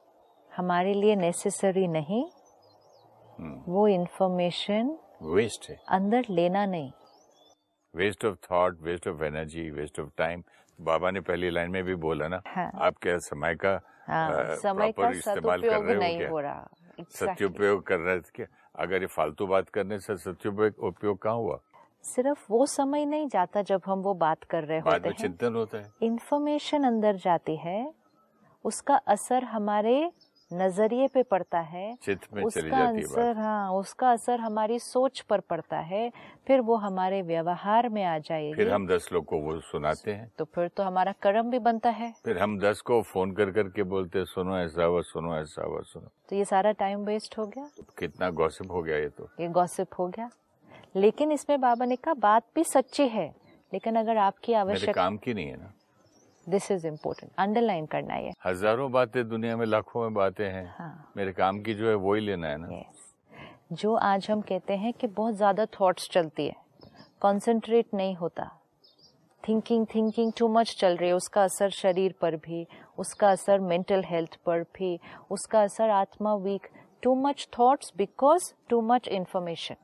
हमारे 0.52 0.92
लिए 0.94 1.16
नेसेसरी 1.16 1.86
नहीं। 1.88 2.24
वो 3.40 3.88
इन्फॉर्मेशन 3.88 4.98
वेस्ट 5.22 5.66
है। 5.70 5.80
अंदर 5.88 6.24
लेना 6.30 6.66
नहीं। 6.66 6.92
Waste 7.94 8.24
of 8.24 8.36
thought 8.52 8.80
waste 8.80 9.08
of 9.08 9.22
energy 9.22 9.70
waste 9.70 10.00
of 10.00 10.08
time 10.16 10.42
बाबा 10.80 11.10
ने 11.10 11.20
पहली 11.20 11.50
लाइन 11.50 11.70
में 11.70 11.84
भी 11.84 11.94
बोला 11.94 12.28
ना 12.28 12.42
हाँ। 12.46 12.70
आप 12.74 12.94
क्या 13.02 13.18
समय 13.18 13.54
का 13.54 13.80
हाँ, 14.06 14.44
अ, 14.44 14.54
समय 14.54 14.92
का 14.92 15.10
इस्तेमाल 15.10 15.62
कर 15.62 15.80
रहे 15.80 15.94
नहीं 15.94 16.26
हो 16.26 16.40
रहा। 16.40 16.68
Exactly. 17.00 17.16
सत्युपयोग 17.16 17.86
कर 17.86 17.96
रहे 17.96 18.20
थे 18.20 18.30
क्या? 18.34 18.46
अगर 18.76 19.00
ये 19.00 19.06
फालतू 19.06 19.46
बात 19.46 19.68
करने 19.68 19.98
से 19.98 20.16
सत्युपयोग 20.16 20.78
उपयोग 20.78 21.18
कहाँ 21.18 21.36
हुआ? 21.36 21.60
सिर्फ़ 22.02 22.46
वो 22.50 22.66
समय 22.66 23.04
नहीं 23.04 23.28
जाता 23.28 23.62
जब 23.62 23.82
हम 23.86 23.98
वो 23.98 24.14
बात 24.14 24.44
कर 24.44 24.64
रहे 24.64 24.78
होते 24.78 25.08
हैं। 25.08 25.16
चिंतन 25.16 25.54
होता 25.54 25.78
है। 25.78 25.92
इन्फॉर्मेशन 26.02 26.84
अंदर 26.84 27.16
जाती 27.16 27.56
है 27.56 27.94
उसका 28.64 28.96
असर 28.96 29.44
हमारे 29.44 30.12
नज़रिए 30.50 31.06
पे 31.08 31.22
पड़ता 31.22 31.60
है 31.60 31.96
चित्त 32.02 32.26
में 32.34 32.42
चली 32.48 32.70
उसका 32.70 32.82
असर 32.88 33.36
हाँ 33.36 33.72
उसका 33.72 34.10
असर 34.10 34.40
हमारी 34.40 34.78
सोच 34.78 35.20
पर 35.20 35.40
पड़ता 35.40 35.78
है 35.78 36.10
फिर 36.46 36.60
वो 36.60 36.76
हमारे 36.76 37.20
व्यवहार 37.22 37.88
में 37.88 38.02
आ 38.04 38.18
जाएगी। 38.18 38.54
फिर 38.54 38.70
हम 38.72 38.86
दस 38.86 39.08
लोग 39.12 39.24
को 39.24 39.38
वो 39.38 39.58
सुनाते 39.60 40.12
हैं। 40.12 40.30
तो 40.38 40.44
फिर 40.44 40.68
तो 40.68 40.82
हमारा 40.82 41.12
कर्म 41.22 41.50
भी 41.50 41.58
बनता 41.58 41.90
है। 41.90 42.12
फिर 42.24 42.38
हम 42.38 42.58
दस 42.58 42.80
को 42.80 43.00
फ़ोन 43.02 43.32
कर 43.32 43.50
करके 43.50 43.82
बोलते 43.82 44.18
हैं 44.18 44.26
सुनो 44.26 44.58
ऐसा 44.58 44.84
हुआ 44.84 45.00
सुनो 45.02 45.36
ऐसा 45.36 45.64
हुआ 45.64 45.80
सुनो। 45.82 46.10
तो 46.28 46.36
ये 46.36 46.44
सारा 46.44 46.72
टाइम 46.72 47.04
वेस्ट 47.04 47.38
हो 47.38 47.46
गया? 47.46 47.68
कितना 47.98 48.30
गॉसिप 48.30 48.70
हो 48.70 48.82
गया 48.82 48.96
ये 48.96 49.08
तो। 49.08 49.28
ये 49.40 49.48
गॉसिप 49.48 49.98
हो 49.98 50.06
गया। 50.08 50.30
लेकिन 50.96 51.32
इसमें 51.32 51.60
बाबा 51.60 51.84
ने 51.84 51.96
कहा 51.96 52.14
बात 52.14 52.44
भी 52.54 52.64
सच्ची 52.64 53.08
है 53.08 53.28
लेकिन 53.72 53.96
अगर 53.96 54.16
आपकी 54.16 54.52
मेरे 54.52 54.60
आवश्यक 54.60 54.94
काम 54.94 55.16
की 55.16 55.34
नहीं 55.34 55.46
है 55.46 55.56
ना। 55.56 55.72
दिस 56.46 56.70
इज़ 56.70 56.86
इम्पोर्टेंट 56.86 57.30
अंडरलाइन 57.38 57.86
करना 57.86 58.14
है 58.14 58.32
हज़ारों 58.46 58.90
बातें 58.92 59.28
दुनिया 59.28 59.56
में 59.56 59.66
लाखों 59.66 60.02
में 60.02 60.14
बातें 60.14 60.44
हैं। 60.46 60.66
हाँ। 60.78 61.12
मेरे 61.16 61.32
काम 61.32 61.60
की 61.62 61.74
जो 61.74 61.88
है 61.88 61.94
वो 61.96 62.14
ही 62.14 62.20
लेना 62.20 62.48
है 62.48 62.56
ना? 62.56 62.68
यस 62.70 63.14
जो 63.74 63.94
आज 63.96 64.30
हम 64.30 64.40
कहते 64.42 64.76
हैं 64.76 64.92
कि 64.92 65.06
बहुत 65.08 65.34
ज़्यादा 65.36 65.66
थॉट्स 65.80 66.08
चलती 66.10 66.46
है। 66.46 66.54
कंसंट्रेट 67.22 67.94
नहीं 67.94 68.14
होता। 68.16 68.50
थिंकिंग 69.44 69.86
थिंकिंग 69.86 70.32
टू 70.38 70.48
मच 70.48 70.74
चल 70.78 70.96
रही 70.96 71.08
है। 71.08 71.14
उसका 71.14 71.42
असर 71.44 71.70
शरीर 71.72 72.14
पर 72.20 72.36
भी 72.38 72.66
उसका 72.98 73.30
असर 73.30 73.60
मेंटल 73.62 74.02
हेल्थ 74.04 74.36
पर 74.46 74.62
भी 74.74 74.98
उसका 75.30 75.62
असर 75.62 75.90
आत्मा 75.92 76.34
weak 76.44 76.66
too 77.02 77.14
much 77.16 77.46
thoughts 77.58 77.92
because 77.96 78.52
too 78.68 78.80
much 78.84 79.08
information 79.10 79.76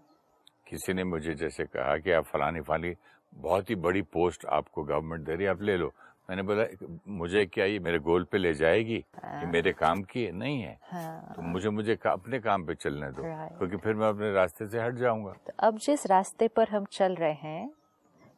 किसी 0.67 0.93
ने 0.93 1.05
मुझे 1.05 1.35
जैसे 1.35 1.65
कहा 1.67 1.97
कि 1.97 2.13
आप 2.13 2.25
फलानी 2.25 2.61
फलानी 2.61 2.95
बहुत 3.33 3.71
ही 3.71 3.75
बड़ी 3.77 4.03
पोस्ट 4.13 4.45
आपको 4.53 4.83
गवर्नमेंट 4.85 5.27
दे 5.27 5.35
रही 5.35 5.45
है 5.45 5.51
आप 5.51 5.63
ले 5.63 5.77
लो। 5.77 5.93
मैंने 6.29 6.43
बोला 6.43 6.65
मुझे 7.09 7.45
क्या 7.47 7.65
ये 7.65 7.79
मेरे 7.79 7.99
गोल 7.99 8.25
पे 8.33 8.39
ले 8.39 8.53
जाएगी 8.55 8.97
ये 8.97 9.47
मेरे 9.47 9.73
काम 9.73 10.03
की 10.03 10.25
है? 10.25 10.33
नहीं 10.33 10.61
है। 10.63 10.79
हाँ। 10.91 11.33
तो 11.37 11.43
मुझे 11.43 11.71
मुझे 11.71 11.97
का, 11.97 12.11
अपने 12.13 12.39
काम 12.41 12.65
पे 12.67 12.75
चलने 12.75 13.11
दो 13.11 13.23
क्योंकि 13.59 13.77
फिर 13.77 13.95
मैं 13.95 14.09
अपने 14.09 14.33
रास्ते 14.33 14.67
से 14.67 14.81
हट 14.81 14.95
जाऊँगा। 14.95 15.33
तो 15.47 15.53
अब 15.59 15.79
जिस 15.79 16.07
रास्ते 16.07 16.49
पर 16.49 16.69
हम 16.69 16.85
चल 16.93 17.15
रहे 17.15 17.33
हैं 17.43 17.71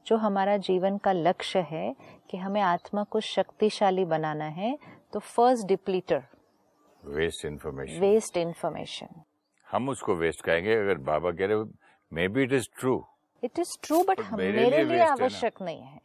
जो 0.06 0.16
हमारा 0.16 0.56
जीवन 0.66 0.96
का 1.04 1.12
लक्ष्य 1.12 1.58
है 1.70 1.94
कि 2.30 2.36
हमें 2.38 2.60
आत्मा 2.60 3.02
को 3.10 3.20
शक्तिशाली 3.20 4.04
बनाना 4.04 4.44
है 4.58 4.76
तो 5.12 5.18
first 5.20 5.66
depleter 5.66 6.22
waste 7.02 7.44
information 7.44 8.00
waste 8.00 8.36
information 8.36 9.22
हम 9.68 9.88
उसको 9.88 10.14
वेस्ट 10.16 10.44
कहेंगे 10.44 10.74
अगर 10.74 10.98
बाबा 11.04 11.30
कह 11.30 11.46
रहे 11.46 11.64
maybe 12.28 12.42
it 12.42 12.52
is 12.52 12.68
true 12.80 13.02
it 13.42 13.58
is 13.58 13.76
true 13.82 14.02
but 14.08 14.20
मेरे 14.32 14.84
लिए 14.84 14.98
है। 14.98 15.08
आवश्यक 15.08 15.62
नहीं 15.62 15.80
है। 15.82 16.03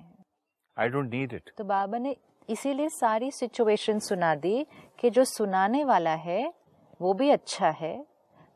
आई 0.79 0.89
डोंट 0.89 1.09
नीड 1.11 1.33
इट 1.33 1.51
तो 1.57 1.63
बाबा 1.63 1.97
ने 1.97 2.15
इसीलिए 2.49 2.89
सारी 2.89 3.31
सिचुएशन 3.31 3.99
सुना 3.99 4.35
दी 4.35 4.67
कि 4.99 5.09
जो 5.09 5.23
सुनाने 5.23 5.83
वाला 5.83 6.13
है, 6.13 6.53
वो 7.01 7.13
भी 7.13 7.29
अच्छा 7.29 7.69
है। 7.69 8.05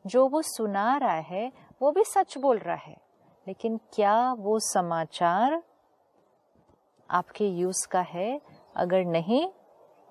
जो 0.06 0.28
वो 0.28 0.42
सुना 0.42 0.96
रहा 0.96 1.14
है, 1.14 1.52
वो 1.82 1.90
भी 1.90 2.04
सच 2.04 2.38
बोल 2.38 2.58
रहा 2.58 2.76
है। 2.76 2.96
लेकिन 3.46 3.76
क्या 3.76 4.32
वो 4.32 4.58
समाचार 4.58 5.62
आपके 7.10 7.48
यूज़ 7.48 7.88
का 7.88 8.00
है? 8.00 8.40
अगर 8.76 9.04
नहीं 9.04 9.48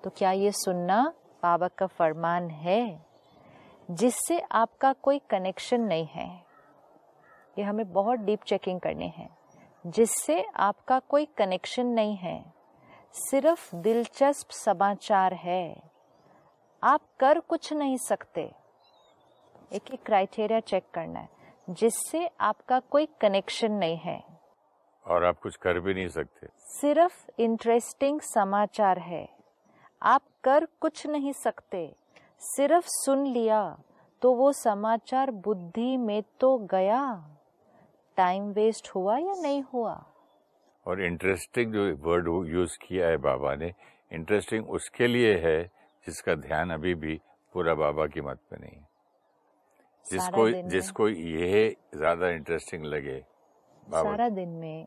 तो 0.04 0.10
क्या 0.10 0.32
ये 0.32 0.52
सुनना 0.52 1.12
बाबा 1.42 1.68
का 1.68 1.86
फरमान 1.86 2.50
है? 2.50 3.06
जिससे 3.90 4.40
आपका 4.40 4.92
कोई 4.92 5.18
कनेक्शन 5.18 5.80
नहीं 5.80 6.06
है। 6.06 6.44
ये 7.58 7.64
हमें 7.64 7.92
बहुत 7.92 8.18
डीप 8.18 8.42
चेकिंग 8.42 8.80
करनी 8.80 9.08
है। 9.08 9.43
जिससे 9.86 10.46
आपका 10.56 10.98
कोई 10.98 11.24
कनेक्शन 11.24 11.86
नहीं 11.86 12.16
है। 12.16 12.52
सिर्फ़ 13.12 13.76
दिलचस्प 13.76 14.50
समाचार 14.50 15.34
है। 15.34 15.82
आप 16.82 17.00
कर 17.20 17.40
कुछ 17.40 17.72
नहीं 17.72 17.96
सकते। 17.96 18.52
एक 19.72 19.90
एक 19.90 20.02
क्राइटेरिया 20.06 20.60
चेक 20.60 20.84
करना 20.94 21.20
है 21.20 21.28
जिससे 21.70 22.30
आपका 22.40 22.80
कोई 22.80 23.06
कनेक्शन 23.06 23.72
नहीं 23.72 23.96
है। 23.96 24.24
और 25.06 25.24
आप 25.24 25.38
कुछ 25.38 25.56
कर 25.56 25.80
भी 25.80 25.94
नहीं 25.94 26.08
सकते। 26.08 26.48
सिर्फ़ 26.58 27.30
इंटरेस्टिंग 27.38 28.20
समाचार 28.20 28.98
है। 28.98 29.28
आप 30.02 30.22
कर 30.44 30.66
कुछ 30.80 31.06
नहीं 31.06 31.32
सकते। 31.32 31.96
सिर्फ़ 32.40 32.84
सुन 32.86 33.26
लिया 33.26 33.78
तो 34.22 34.34
वो 34.34 34.52
समाचार 34.52 35.30
बुद्धि 35.30 35.96
में 35.96 36.22
तो 36.40 36.58
गया। 36.58 37.33
टाइम 38.16 38.50
वेस्ट 38.52 38.88
हुआ 38.94 39.16
या 39.18 39.34
नहीं 39.40 39.62
हुआ? 39.74 39.94
और 40.86 41.02
इंटरेस्टिंग 41.02 41.72
जो 41.72 41.84
वर्ड 42.02 42.28
यूज़ 42.48 42.76
किया 42.78 43.06
है 43.08 43.16
बाबा 43.16 43.54
ने 43.54 43.72
इंटरेस्टिंग 44.10 44.68
उसके 44.70 45.06
लिए 45.06 45.36
है 45.38 45.62
जिसका 46.06 46.34
ध्यान 46.34 46.70
अभी 46.70 46.94
भी 46.94 47.20
पूरा 47.54 47.74
बाबा 47.74 48.06
की 48.06 48.20
मत 48.20 48.38
पे 48.50 48.56
नहीं 48.56 48.72
है। 48.72 48.88
जिसको 50.06 50.48
जिसको 50.70 51.08
ये 51.08 51.76
ज़्यादा 51.94 52.28
इंटरेस्टिंग 52.28 52.84
लगे 52.84 53.18
सारा 53.86 54.28
दिन 54.28 54.48
में 54.48 54.86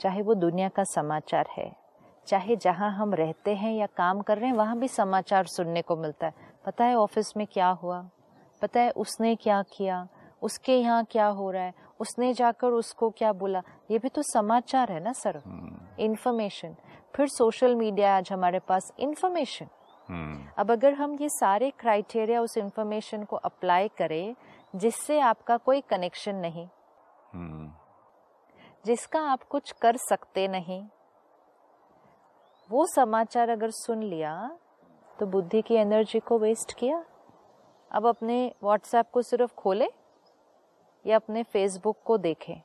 चाहे 0.00 0.22
वो 0.22 0.34
दुनिया 0.34 0.68
का 0.68 0.84
समाचार 0.84 1.46
है 1.50 1.70
चाहे 2.26 2.56
जहाँ 2.56 2.90
हम 2.92 3.14
रहते 3.14 3.54
हैं 3.54 3.72
या 3.74 3.86
काम 3.86 4.20
कर 4.22 4.38
रहे 4.38 4.48
हैं 4.48 4.56
वहाँ 4.56 4.78
भी 4.78 4.88
समाचार 4.88 5.46
सुनने 5.46 5.82
को 5.82 5.96
मिलता 5.96 6.26
है। 6.26 6.32
पता 6.66 6.84
है 6.84 6.94
ऑफ़िस 6.96 7.36
में 7.36 7.46
क्या 7.46 7.68
हुआ? 7.68 8.00
पता 8.62 8.80
है 8.80 8.90
उसने 8.90 9.34
क्या 9.36 9.62
किया? 9.72 10.06
उसके 10.42 10.76
यहाँ 10.76 11.04
क्या 11.04 11.26
हो 11.26 11.50
रहा 11.50 11.62
है? 11.62 11.74
उसने 12.04 12.32
जाकर 12.34 12.72
उसको 12.72 13.08
क्या 13.10 13.32
बोला? 13.32 13.62
ये 13.90 13.98
भी 13.98 14.08
तो 14.08 14.22
समाचार 14.22 14.92
है 14.92 15.00
ना 15.02 15.12
सर? 15.12 15.40
इंफॉर्मेशन 16.00 16.74
फिर 17.16 17.28
सोशल 17.28 17.74
मीडिया 17.74 18.16
आज 18.16 18.32
हमारे 18.32 18.58
पास 18.58 18.92
इंफॉर्मेशन 18.98 19.68
हम्म। 20.08 20.48
अब 20.58 20.70
अगर 20.70 20.94
हम 20.94 21.16
ये 21.20 21.28
सारे 21.28 21.70
क्राइटेरिया 21.70 22.40
उस 22.40 22.56
इंफॉर्मेशन 22.58 23.24
को 23.24 23.36
अप्लाई 23.36 23.88
करें 23.88 24.34
जिससे 24.74 25.18
आपका 25.20 25.56
कोई 25.56 25.80
कनेक्शन 25.80 26.36
नहीं 26.36 26.66
हम्म। 27.32 27.70
जिसका 28.84 29.20
आप 29.30 29.42
कुछ 29.42 29.72
कर 29.72 29.96
सकते 29.96 30.46
नहीं 30.48 30.82
वो 32.70 32.86
समाचार 32.86 33.50
अगर 33.50 33.70
सुन 33.70 34.02
लिया 34.02 34.34
तो 35.18 35.26
बुद्धि 35.26 35.62
की 35.62 35.74
एनर्जी 35.74 36.20
को 36.20 36.38
वेस्ट 36.38 36.72
किया? 36.78 37.04
अब 37.90 38.06
अपने 38.06 38.36
व्हाट्सएप 38.64 39.10
को 39.12 39.22
सिर्फ़ 39.22 39.54
खोले? 39.54 39.88
या 41.06 41.16
अपने 41.16 41.42
फेसबुक 41.42 41.96
को 42.04 42.18
देखें। 42.18 42.62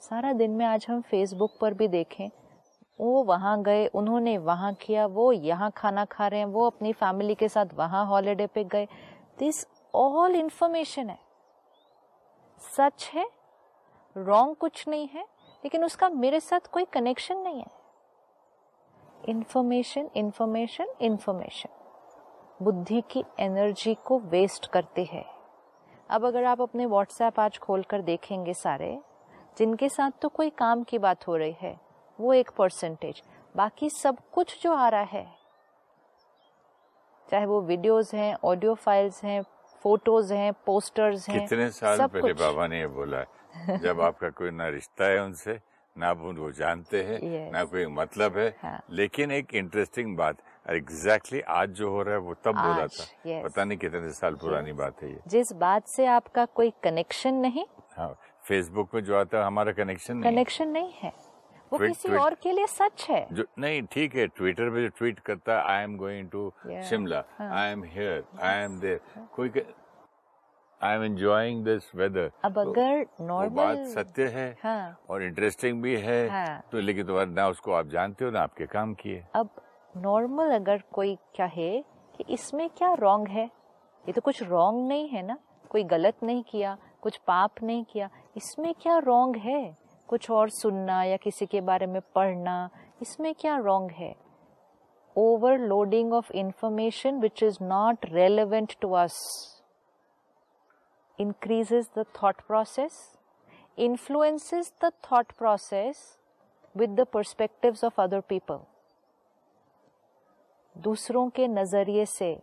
सारा 0.00 0.32
दिन 0.32 0.50
में 0.50 0.66
आज 0.66 0.86
हम 0.90 1.00
फेसबुक 1.00 1.58
पर 1.60 1.74
भी 1.74 1.88
देखें। 1.88 2.28
वो 3.00 3.22
वहाँ 3.22 3.62
गए, 3.62 3.86
उन्होंने 3.86 4.38
वहाँ 4.38 4.74
किया, 4.74 5.06
वो 5.06 5.32
यहाँ 5.32 5.70
खाना 5.70 6.04
खा 6.04 6.28
रहे 6.28 6.40
हैं, 6.40 6.46
वो 6.46 6.66
अपनी 6.66 6.92
फैमिली 6.92 7.34
के 7.34 7.48
साथ 7.48 7.66
वहाँ 7.74 8.06
हॉलिडे 8.06 8.46
पे 8.46 8.64
गए। 8.64 8.88
दिस 9.38 9.66
ऑल 9.94 10.36
इन्फॉर्मेशन 10.36 11.10
है। 11.10 11.18
सच 12.58 13.10
है 13.14 13.30
रॉन्ग 14.16 14.56
कुछ 14.56 14.88
नहीं 14.88 15.08
है, 15.08 15.22
लेकिन 15.64 15.84
उसका 15.84 16.08
मेरे 16.08 16.40
साथ 16.40 16.60
कोई 16.60 16.84
कनेक्शन 16.84 17.36
नहीं 17.36 17.58
है। 17.58 17.66
इन्फॉर्मेशन 19.28 20.10
इन्फॉर्मेशन 20.16 20.86
इन्फॉर्मेशन 21.00 21.68
बुद्धि 22.64 23.00
की 23.00 23.24
एनर्जी 23.40 23.94
को 23.94 24.18
वेस्ट 24.18 24.66
करती 24.66 25.04
है। 25.04 25.37
अब 26.10 26.24
अगर 26.24 26.44
आप 26.44 26.60
अपने 26.60 26.86
व्हाट्सएप 26.86 27.40
आज 27.40 27.58
खोल 27.58 27.82
कर 27.82 28.02
देखेंगे 28.02 28.54
सारे 28.54 28.98
जिनके 29.58 29.88
साथ 29.88 30.10
तो 30.22 30.28
कोई 30.28 30.50
काम 30.58 30.82
की 30.82 30.98
बात 30.98 31.26
हो 31.28 31.36
रही 31.36 31.56
है 31.60 31.76
वो 32.18 32.32
एक 32.34 32.50
परसेंटेज 32.58 33.22
बाकी 33.54 33.90
सब 33.90 34.16
कुछ 34.32 34.58
जो 34.62 34.72
आ 34.72 34.88
रहा 34.88 35.02
है 35.02 35.26
चाहे 37.28 37.46
वो 37.46 37.60
वीडियोस 37.62 38.14
हैं 38.14 38.34
ऑडियो 38.44 38.74
फाइल्स 38.74 39.22
हैं 39.24 39.42
फ़ोटोज़ 39.84 40.32
हैं 40.34 40.52
पोस्टर्स 40.66 41.28
हैं 41.28 41.40
कितने 41.40 41.70
साल 41.70 41.98
सब 41.98 42.10
पहले 42.12 42.32
बाबा 42.34 42.66
ने 42.66 42.78
ये 42.80 42.86
बोला 42.96 43.18
है 43.18 43.78
जब 43.78 44.00
आपका 44.00 44.28
कोई 44.30 44.50
ना 44.50 44.68
रिश्ता 44.68 45.04
है 45.04 45.22
उनसे 45.24 45.58
ना 45.96 46.10
वो 46.12 46.50
जानते 46.52 47.02
हैं 47.02 47.18
Yes. 47.18 47.52
ना 47.52 47.64
कोई 47.64 47.86
मतलब 47.92 48.36
है 48.38 48.48
हाँ। 48.62 48.80
लेकिन 48.90 49.30
एक 49.32 49.54
इंटरेस्टिंग 49.54 50.16
बात 50.16 50.42
एग्जैक्टली 50.68 51.38
exactly 51.38 51.58
आज 51.58 51.70
जो 51.70 51.90
हो 51.90 52.02
रहा 52.02 52.14
है 52.14 52.20
वो 52.20 52.34
तब 52.34 52.54
बोला 52.54 52.86
था। 52.86 53.04
yes. 53.04 53.44
पता 53.44 53.64
नहीं 53.64 53.78
कितने 53.78 54.10
साल 54.12 54.34
पुरानी 54.34 54.72
बात 54.72 55.02
है 55.02 55.10
ये। 55.10 55.20
जिस 55.26 55.52
बात 55.62 55.86
से 55.88 56.06
आपका 56.06 56.44
कोई 56.44 56.72
कनेक्शन 56.82 57.34
नहीं 57.34 57.64
हाँ 57.96 58.14
फेसबुक 58.48 58.90
पे 58.90 59.00
जो 59.00 59.16
आता 59.16 59.38
है 59.38 59.44
हमारा 59.44 59.72
कनेक्शन 59.72 60.16
नहीं 60.16 60.32
कनेक्शन 60.32 60.68
नहीं 60.68 60.92
है। 61.02 61.12
वो 61.72 61.78
Tweet- 61.78 61.94
किसी 61.94 62.08
tweet- 62.08 62.22
और 62.24 62.34
के 62.42 62.52
लिए 62.52 62.66
सच 62.66 63.06
है। 63.10 63.26
जो 63.32 63.44
नहीं 63.58 63.82
ठीक 63.92 64.14
है 64.16 64.26
ट्विटर 64.26 64.70
पे 64.70 64.82
जो 64.82 64.88
ट्वीट 64.98 65.18
करता 65.20 65.56
है 65.58 65.64
I 65.76 65.82
am 65.84 65.96
going 65.96 66.28
to 66.30 66.52
Shimla 66.88 67.22
I 67.40 67.70
am 67.72 67.84
here 67.84 68.24
I 68.42 68.62
am 68.64 68.78
there 68.80 69.00
कोई 69.36 69.50
I 70.80 70.94
am 70.94 71.02
enjoying 71.04 71.64
this 71.64 71.94
weather 71.94 72.30
अब 72.44 72.58
अगर 72.58 73.04
नॉर्मल 73.20 73.54
बात 73.56 73.86
सत्य 73.94 74.26
है 74.34 74.50
हाँ। 74.64 74.98
और 75.10 75.22
इंटरेस्टिंग 75.22 75.82
भी 75.82 75.96
है 76.00 76.28
हाँ। 76.30 76.60
तो 76.72 76.80
लेकिन 76.80 77.06
तो 77.06 77.24
ना 77.24 77.48
उसको 77.48 77.72
आप 77.72 77.88
जानते 77.88 78.24
हो 78.24 78.30
ना 78.30 78.40
आपके 78.40 78.66
काम 78.66 78.94
किए। 78.94 79.24
अब 79.34 79.50
नॉर्मल 79.96 80.50
अगर 80.50 80.82
कोई 80.92 81.14
कहे 81.14 81.80
कि 82.16 82.24
इसमें 82.30 82.68
क्या 82.70 82.92
रॉन्ग 82.92 83.28
है? 83.28 83.44
ये 84.04 84.12
तो 84.12 84.20
कुछ 84.20 84.42
रॉन्ग 84.42 84.86
नहीं 84.88 85.08
है 85.08 85.22
ना? 85.22 85.38
कोई 85.70 85.84
गलत 85.84 86.22
नहीं 86.22 86.42
किया 86.42 86.76
कुछ 87.02 87.16
पाप 87.16 87.62
नहीं 87.62 87.84
किया 87.84 88.10
इसमें 88.36 88.74
क्या 88.74 88.98
रॉन्ग 88.98 89.36
है? 89.36 89.76
कुछ 90.08 90.30
और 90.30 90.50
सुनना 90.50 91.02
या 91.02 91.16
किसी 91.16 91.46
के 91.46 91.60
बारे 91.60 91.86
में 91.86 92.00
पढ़ना 92.14 92.68
इसमें 93.02 93.34
क्या 93.34 93.56
रॉन्ग 93.56 93.90
है? 93.90 94.14
Overloading 95.16 96.12
of 96.12 96.32
information 96.32 97.20
which 97.20 97.42
is 97.42 97.58
not 97.62 98.06
relevant 98.06 98.74
to 98.80 98.92
us 98.92 99.14
increases 101.18 101.88
the 101.94 102.04
thought 102.16 102.46
process, 102.46 103.18
influences 103.76 104.72
the 104.80 104.90
thought 105.02 105.36
process 105.36 106.18
with 106.74 106.96
the 106.96 107.06
perspectives 107.06 107.82
of 107.82 107.92
other 107.98 108.22
people. 108.22 108.68
दूसरों 110.78 111.28
के 111.28 111.46
नज़रिए 111.48 112.04
से 112.06 112.36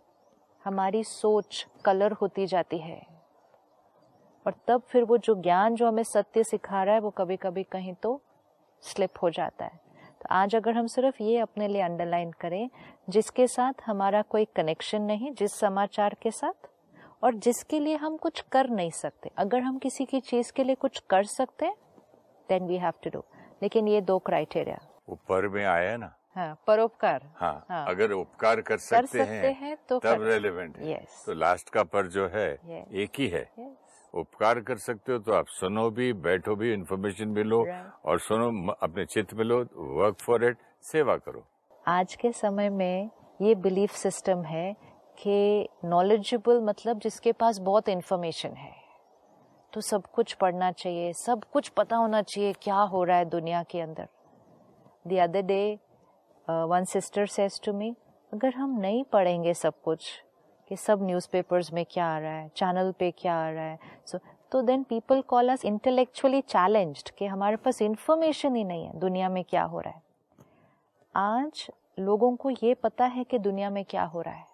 हमारी 0.65 1.03
सोच 1.03 1.65
कलर 1.85 2.11
होती 2.11 2.45
जाती 2.45 2.77
है। 2.77 3.01
और 4.45 4.53
तब 4.67 4.81
फिर 4.81 5.03
वो 5.03 5.17
जो 5.17 5.35
ज्ञान 5.35 5.75
जो 5.75 5.87
हमें 5.87 6.03
सत्य 6.03 6.43
सिखा 6.43 6.83
रहा 6.83 6.95
है, 6.95 7.01
वो 7.01 7.09
कभी 7.09 7.35
कभी 7.35 7.63
कहीं 7.63 7.93
तो 7.93 8.21
स्लिप 8.83 9.21
हो 9.21 9.29
जाता 9.29 9.65
है। 9.65 9.79
तो 10.21 10.27
आज 10.31 10.55
अगर 10.55 10.73
हम 10.73 10.87
सिर्फ़ 10.87 11.23
ये 11.23 11.37
अपने 11.39 11.67
लिए 11.67 11.81
अंडरलाइन 11.81 12.31
करें, 12.31 12.69
जिसके 13.09 13.47
साथ 13.47 13.73
हमारा 13.85 14.21
कोई 14.21 14.45
कनेक्शन 14.45 15.01
नहीं, 15.01 15.33
जिस 15.33 15.53
समाचार 15.53 16.15
के 16.21 16.31
साथ, 16.31 16.67
और 17.23 17.35
जिसके 17.35 17.79
लिए 17.79 17.95
हम 17.95 18.17
कुछ 18.17 18.41
कर 18.51 18.69
नहीं 18.69 18.91
सकते। 18.91 19.31
अगर 19.37 19.61
हम 19.61 19.77
किसी 19.77 20.05
की 20.05 20.19
चीज़ 20.19 20.51
के 20.53 20.63
लिए 20.63 20.75
कुछ 20.75 20.99
कर 21.09 21.23
सकते 21.23 21.71
then 22.49 22.67
we 22.67 22.77
have 22.77 22.93
to 23.03 23.09
do 23.09 23.23
लेकिन 23.61 23.87
ये 23.87 24.01
दो 24.01 24.17
क्राइटेरिया 24.19 24.79
ऊपर 25.09 25.47
में 25.47 25.63
आया 25.65 25.97
ना 25.97 26.15
हाँ 26.35 26.53
परोपकार 26.67 27.21
हाँ, 27.35 27.65
हाँ। 27.69 27.85
अगर 27.89 28.11
उपकार 28.11 28.61
कर 28.61 28.77
सकते, 28.77 29.01
कर 29.01 29.07
सकते, 29.07 29.25
सकते 29.25 29.51
हैं 29.65 29.75
तो 29.89 29.99
तब। 29.99 30.23
रेलेवेंट 30.23 30.77
है 30.77 30.85
Yes. 30.93 31.25
तो 31.25 31.33
लास्ट 31.33 31.69
का 31.69 31.83
पर 31.93 32.07
जो 32.15 32.27
है 32.33 32.47
Yes. 32.57 32.93
एक 33.03 33.19
ही 33.19 33.27
है 33.27 33.43
Yes. 33.59 33.73
उपकार 34.13 34.59
कर 34.67 34.77
सकते 34.77 35.11
हो 35.11 35.19
तो 35.19 35.33
आप 35.33 35.47
सुनो 35.49 35.89
भी 35.91 36.11
बैठो 36.27 36.55
भी 36.55 36.73
इन्फॉर्मेशन 36.73 37.33
भी 37.33 37.43
लो 37.43 37.63
Right. 37.65 38.05
और 38.05 38.19
सुनो 38.19 38.71
अपने 38.73 39.05
चित्त 39.05 39.33
में 39.33 39.43
लो 39.45 39.59
वर्क 39.97 40.17
फॉर 40.25 40.45
इट 40.45 40.57
सेवा 40.91 41.15
करो 41.17 41.45
आज 41.89 42.15
के 42.21 42.31
समय 42.31 42.69
में 42.69 43.09
ये 43.41 43.55
बिलीफ 43.63 43.91
सिस्टम 43.95 44.43
है 44.45 44.71
कि 45.17 45.67
नॉलेजेबल 45.85 46.59
मतलब 46.63 46.99
जिसके 46.99 47.31
पास 47.31 47.57
बहुत 47.61 47.89
इन्फॉर्मेशन 47.89 48.53
है 48.57 48.73
तो 49.73 49.81
सब 49.81 50.03
कुछ 50.15 50.33
पढ़ना 50.41 50.71
चाहिए 50.71 51.11
सब 51.13 51.43
कुछ 51.53 51.69
पता 51.77 51.95
होना 51.97 52.21
चाहिए 52.21 52.53
क्या 52.61 52.75
हो 52.93 53.03
रहा 53.03 53.17
है 53.17 53.25
दुनिया 53.29 53.63
के 53.71 53.79
अंदर 53.81 54.07
the 55.05 55.17
other 55.23 55.41
day 55.41 55.59
one 56.47 56.83
sister 56.85 57.25
says 57.27 57.59
to 57.65 57.73
me 57.73 57.95
अगर 58.33 58.53
हम 58.53 58.79
नहीं 58.79 59.03
पढ़ेंगे 59.03 59.53
सब 59.53 59.81
कुछ 59.81 60.09
कि 60.69 60.75
सब 60.77 61.03
न्यूज़पेपर्स 61.03 61.71
में 61.73 61.85
क्या 61.91 62.07
आ 62.07 62.17
रहा 62.19 62.31
है 62.31 62.49
चैनल 62.55 62.91
पे 62.99 63.09
क्या 63.11 63.35
आ 63.35 63.49
रहा 63.49 63.63
है 63.63 63.79
सो 64.05 64.19
तो 64.51 64.61
then 64.61 64.83
people 64.83 65.21
call 65.21 65.49
us 65.49 65.65
intellectually 65.65 66.41
challenged 66.41 67.09
कि 67.09 67.25
हमारे 67.25 67.55
पास 67.55 67.81
इंफॉर्मेशन 67.81 68.55
ही 68.55 68.63
नहीं 68.63 68.85
है 68.85 68.99
दुनिया 68.99 69.29
में 69.29 69.43
क्या 69.43 69.63
हो 69.63 69.79
रहा 69.79 69.93
है। 69.93 70.01
आज 71.15 71.67
लोगों 71.99 72.35
को 72.35 72.49
ये 72.49 72.73
पता 72.73 73.05
है 73.05 73.23
कि 73.23 73.39
दुनिया 73.39 73.69
में 73.69 73.83
क्या 73.85 74.03
हो 74.03 74.21
रहा 74.21 74.33
है 74.33 74.47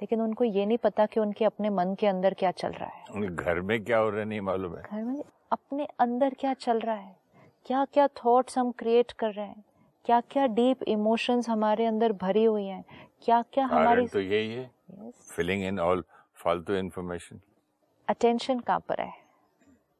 लेकिन 0.00 0.20
उनको 0.20 0.44
ये 0.44 0.66
नहीं 0.66 0.78
पता 0.78 1.06
कि 1.06 1.20
उनके 1.20 1.44
अपने 1.44 1.70
मन 1.70 1.94
के 2.00 2.06
अंदर 2.06 2.34
क्या 2.34 2.50
चल 2.50 2.68
रहा 2.70 2.88
है। 2.88 3.04
उनके 3.14 3.44
घर 3.44 3.60
में 3.60 3.84
क्या 3.84 3.98
हो 3.98 4.08
रहा 4.10 4.20
है 4.20 4.26
नहीं 4.26 4.40
मालूम 4.40 4.76
है। 4.76 4.82
घर 4.82 5.02
में 5.02 5.22
अपने 5.52 5.86
अंदर 6.00 6.34
क्या 6.34 6.54
चल 6.54 6.80
रहा 6.80 6.94
है 6.94 7.16
क्या 7.66 7.84
क्या 7.84 8.06
थॉट्स 8.24 8.58
हम 8.58 8.70
क्रिएट 8.72 9.12
कर 9.12 9.32
रहे 9.32 9.46
हैं। 9.46 9.64
क्या 10.04 10.20
क्या 10.20 10.46
डीप 10.46 10.82
इमोशंस 10.82 11.48
हमारे 11.48 11.84
अंदर 11.86 12.12
भरी 12.12 12.44
हुई 12.44 12.64
हैं? 12.64 12.84
क्या 13.22 13.42
क्या 13.42 13.66
हमारी 13.66 14.06
तो 14.06 14.20
यही 14.20 14.52
है। 14.52 14.70
फिलिंग 15.10 15.62
इन 15.64 15.80
ऑल 15.80 16.04
फालतू 16.34 16.74
इन्फॉर्मेशन 16.74 17.40
अटेंशन 18.08 18.58
कहाँ 18.58 18.80
पर 18.80 19.00
है। 19.00 19.12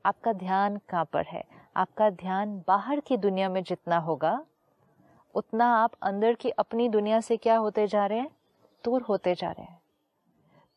आपका 0.04 0.32
ध्यान 0.32 0.76
कहाँ 0.88 1.04
पर 1.04 1.24
है। 1.26 1.44
आपका 1.76 2.10
ध्यान 2.10 2.62
बाहर 2.68 3.00
की 3.00 3.16
दुनिया 3.16 3.48
में 3.48 3.62
जितना 3.62 3.98
होगा 3.98 4.44
उतना 5.34 5.66
आप 5.76 5.92
अंदर 6.02 6.34
की 6.34 6.50
अपनी 6.50 6.88
दुनिया 6.88 7.20
से 7.20 7.36
क्या 7.36 7.56
होते 7.56 7.86
जा 7.86 8.06
रहे 8.06 8.18
हैं? 8.18 8.30
दूर 8.84 9.02
होते 9.02 9.34
जा 9.34 9.50
रहे 9.50 9.64
हैं। 9.64 9.80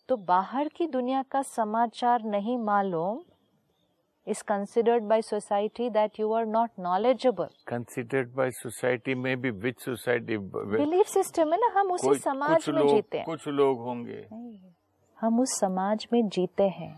तो 0.09 0.17
बाहर 0.17 0.67
की 0.67 0.87
दुनिया 0.87 1.23
का 1.23 1.41
समाचार 1.41 2.23
नहीं 2.23 2.57
मालूम 2.57 3.19
is 4.33 4.41
considered 4.43 5.07
by 5.09 5.17
society 5.25 5.89
that 5.97 6.17
you 6.21 6.31
are 6.37 6.45
not 6.53 6.71
knowledgeable. 6.85 7.51
By 8.37 8.51
society 8.51 9.15
में 9.15 9.35
भी 9.41 9.51
विच 9.65 9.79
सोसाइटी 9.81 10.37
बिलीफ 10.37 11.05
सिस्टम 11.07 11.53
है 11.53 11.59
ना 11.59 11.71
हम 11.79 11.91
उसी 11.91 12.13
समाज 12.19 12.69
में 12.69 12.87
जीते 12.87 13.17
हैं। 13.17 13.25
कुछ 13.25 13.47
लोग 13.47 13.79
होंगे। 13.87 14.25
हम 15.19 15.39
उस 15.41 15.59
समाज 15.59 16.07
में 16.13 16.27
जीते 16.27 16.67
हैं 16.79 16.91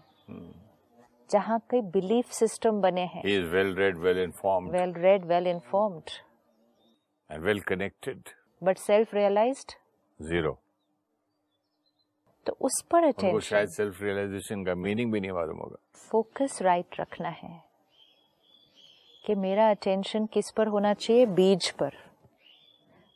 जहाँ 1.30 1.60
कई 1.72 1.82
बिलीफ 1.94 2.32
सिस्टम 2.39 2.82
बने 2.82 3.02
हैं। 3.13 3.22
He 3.26 3.36
is 3.36 3.46
well 3.56 3.76
read 3.76 3.98
well 4.06 4.20
informed 4.24 4.72
well 4.72 4.94
read 5.04 5.26
well 5.26 5.48
informed 5.48 6.10
and 7.30 7.44
well 7.46 7.60
connected 7.70 8.30
but 8.63 8.78
self 8.78 9.13
realized 9.15 9.74
zero 10.20 10.58
तो 12.45 12.58
उस 12.62 12.82
पर 12.91 13.04
अटेंशन 13.04 13.39
शायद 13.39 13.69
सेल्फ 13.69 14.02
रियलाइजेशन 14.02 14.63
का 14.65 14.75
मीनिंग 14.75 15.12
भी 15.12 15.19
नहीं 15.19 15.32
मालूम 15.32 15.58
होगा। 15.58 15.78
फोकस 16.10 16.62
राइट 16.62 16.99
रखना 16.99 17.30
है 17.30 17.63
कि 19.25 19.36
मेरा 19.36 19.69
अटेंशन 19.69 20.25
किस 20.25 20.52
पर 20.52 20.67
होना 20.67 20.93
चाहिए? 20.93 21.25
बीज 21.25 21.69
पर। 21.71 21.93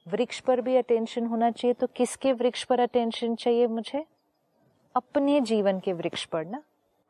वृक्ष 0.07 0.39
पर 0.39 0.61
भी 0.61 0.75
अटेंशन 0.75 1.25
होना 1.25 1.49
चाहिए 1.51 1.73
तो 1.73 1.87
किसके 1.87 2.33
वृक्ष 2.33 2.63
पर 2.63 2.79
अटेंशन 2.79 3.35
चाहिए 3.35 3.67
मुझे? 3.67 4.05
अपने 4.95 5.39
जीवन 5.41 5.79
के 5.79 5.93
वृक्ष 5.93 6.25
पर 6.25 6.45
ना। 6.45 6.61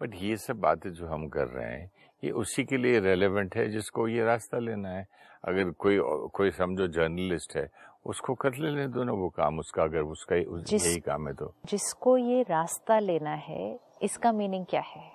बट 0.02 0.16
ये 0.16 0.38
सब 0.38 0.60
बातें 0.60 0.90
जो 0.94 1.08
हम 1.08 1.28
कर 1.28 1.48
रहे 1.48 1.72
हैं 1.72 1.92
ये 2.24 2.32
उसी 2.32 2.64
के 2.64 2.78
लिए 2.78 3.00
रेलेवेंट 3.00 3.56
है 3.56 3.68
जिसको 3.70 4.08
ये 4.08 4.24
रास्ता 4.24 4.60
लेना 4.60 4.90
है। 4.90 5.08
अगर 5.44 5.70
कोई 5.74 5.98
कोई 6.34 6.52
समझो 6.52 6.88
जर्नलिस्ट 6.88 7.56
है 7.56 7.68
उसको 8.06 8.34
कर 8.34 8.54
लेने 8.56 8.88
दो 8.88 9.04
ना 9.04 9.12
वो 9.12 9.30
काम 9.30 9.60
उसका 9.60 9.84
अगर 9.84 10.02
उसका 10.02 10.36
ही- 10.36 10.48
उस, 10.48 10.64
जिस- 10.64 10.88
यही 10.88 11.00
काम 11.00 11.28
है 11.28 11.34
तो। 11.34 11.54
जिसको 11.66 12.18
ये 12.18 12.42
रास्ता 12.42 13.00
लेना 13.00 13.34
है 13.34 13.80
इसका 14.02 14.32
मीनिंग 14.32 14.66
क्या 14.66 14.82
है? 14.82 15.12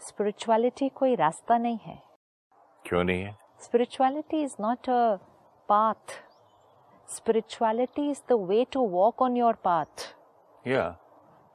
स्पिरिचुअलिटी 0.00 0.88
कोई 0.88 1.14
रास्ता 1.14 1.58
नहीं 1.58 1.78
है। 1.78 2.02
क्यों 2.86 3.04
नहीं 3.04 3.22
है? 3.22 3.36
Spirituality 3.60 4.42
is 4.42 4.56
not 4.60 4.78
a 4.90 5.18
path. 5.70 6.10
Spirituality 7.18 8.12
is 8.12 8.18
the 8.32 8.50
way 8.50 8.66
to 8.76 8.76
walk 8.76 9.14
on 9.22 9.30
your 9.30 9.54
path. 9.54 10.04
या 10.66 10.98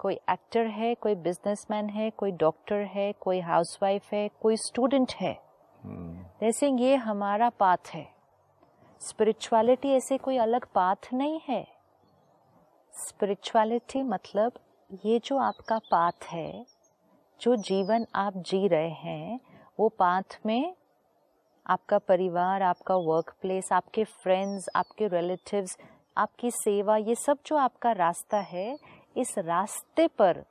कोई 0.02 0.14
एक्टर 0.14 0.66
है 0.66 0.96
कोई 0.96 1.16
बिजनेसमैन 1.16 1.90
है 1.90 2.10
कोई 2.10 2.32
डॉक्टर 2.32 2.76
है 2.76 3.14
कोई 3.14 3.40
हाउसवाइफ 3.40 4.14
है 4.14 4.28
कोई 4.28 4.58
स्टूडेंट 4.58 5.14
है। 5.22 5.40
जैसे 6.42 6.70
hmm. 6.70 6.80
ये 6.80 6.96
हमारा 6.96 7.50
पाथ 7.50 7.78
है। 7.94 8.14
स्पिरिचुअलिटी 9.00 9.90
ऐसे 9.90 10.18
कोई 10.18 10.38
अलग 10.38 10.66
पाथ 10.66 10.96
नहीं 11.14 11.42
है। 11.48 11.68
स्पिरिचुअलिटी 12.94 14.04
मतलब 14.04 14.52
ये 15.06 15.20
जो 15.20 15.38
आपका 15.38 15.78
पाथ 15.78 16.12
है 16.26 16.66
जो 17.42 17.56
जीवन 17.56 18.08
आप 18.16 18.34
जी 18.38 18.68
रहे 18.68 18.90
हैं 18.90 19.40
वो 19.80 19.90
पाथ 19.90 20.40
में 20.46 20.76
आपका 21.68 21.98
परिवार 21.98 22.64
आपका 22.64 22.96
वर्क 22.96 23.36
प्लेस 23.42 23.72
आपके 23.72 24.04
फ्रेंड्स 24.04 24.70
आपके 24.76 25.08
रिलेटिव्स 25.08 25.78
आपकी 26.18 26.52
सेवा 26.52 26.98
ये 26.98 27.16
सब 27.16 27.38
जो 27.46 27.56
आपका 27.56 27.92
रास्ता 27.92 28.38
है 28.38 28.78
इस 29.15 29.38
रास्ते 29.38 30.08
पर 30.19 30.43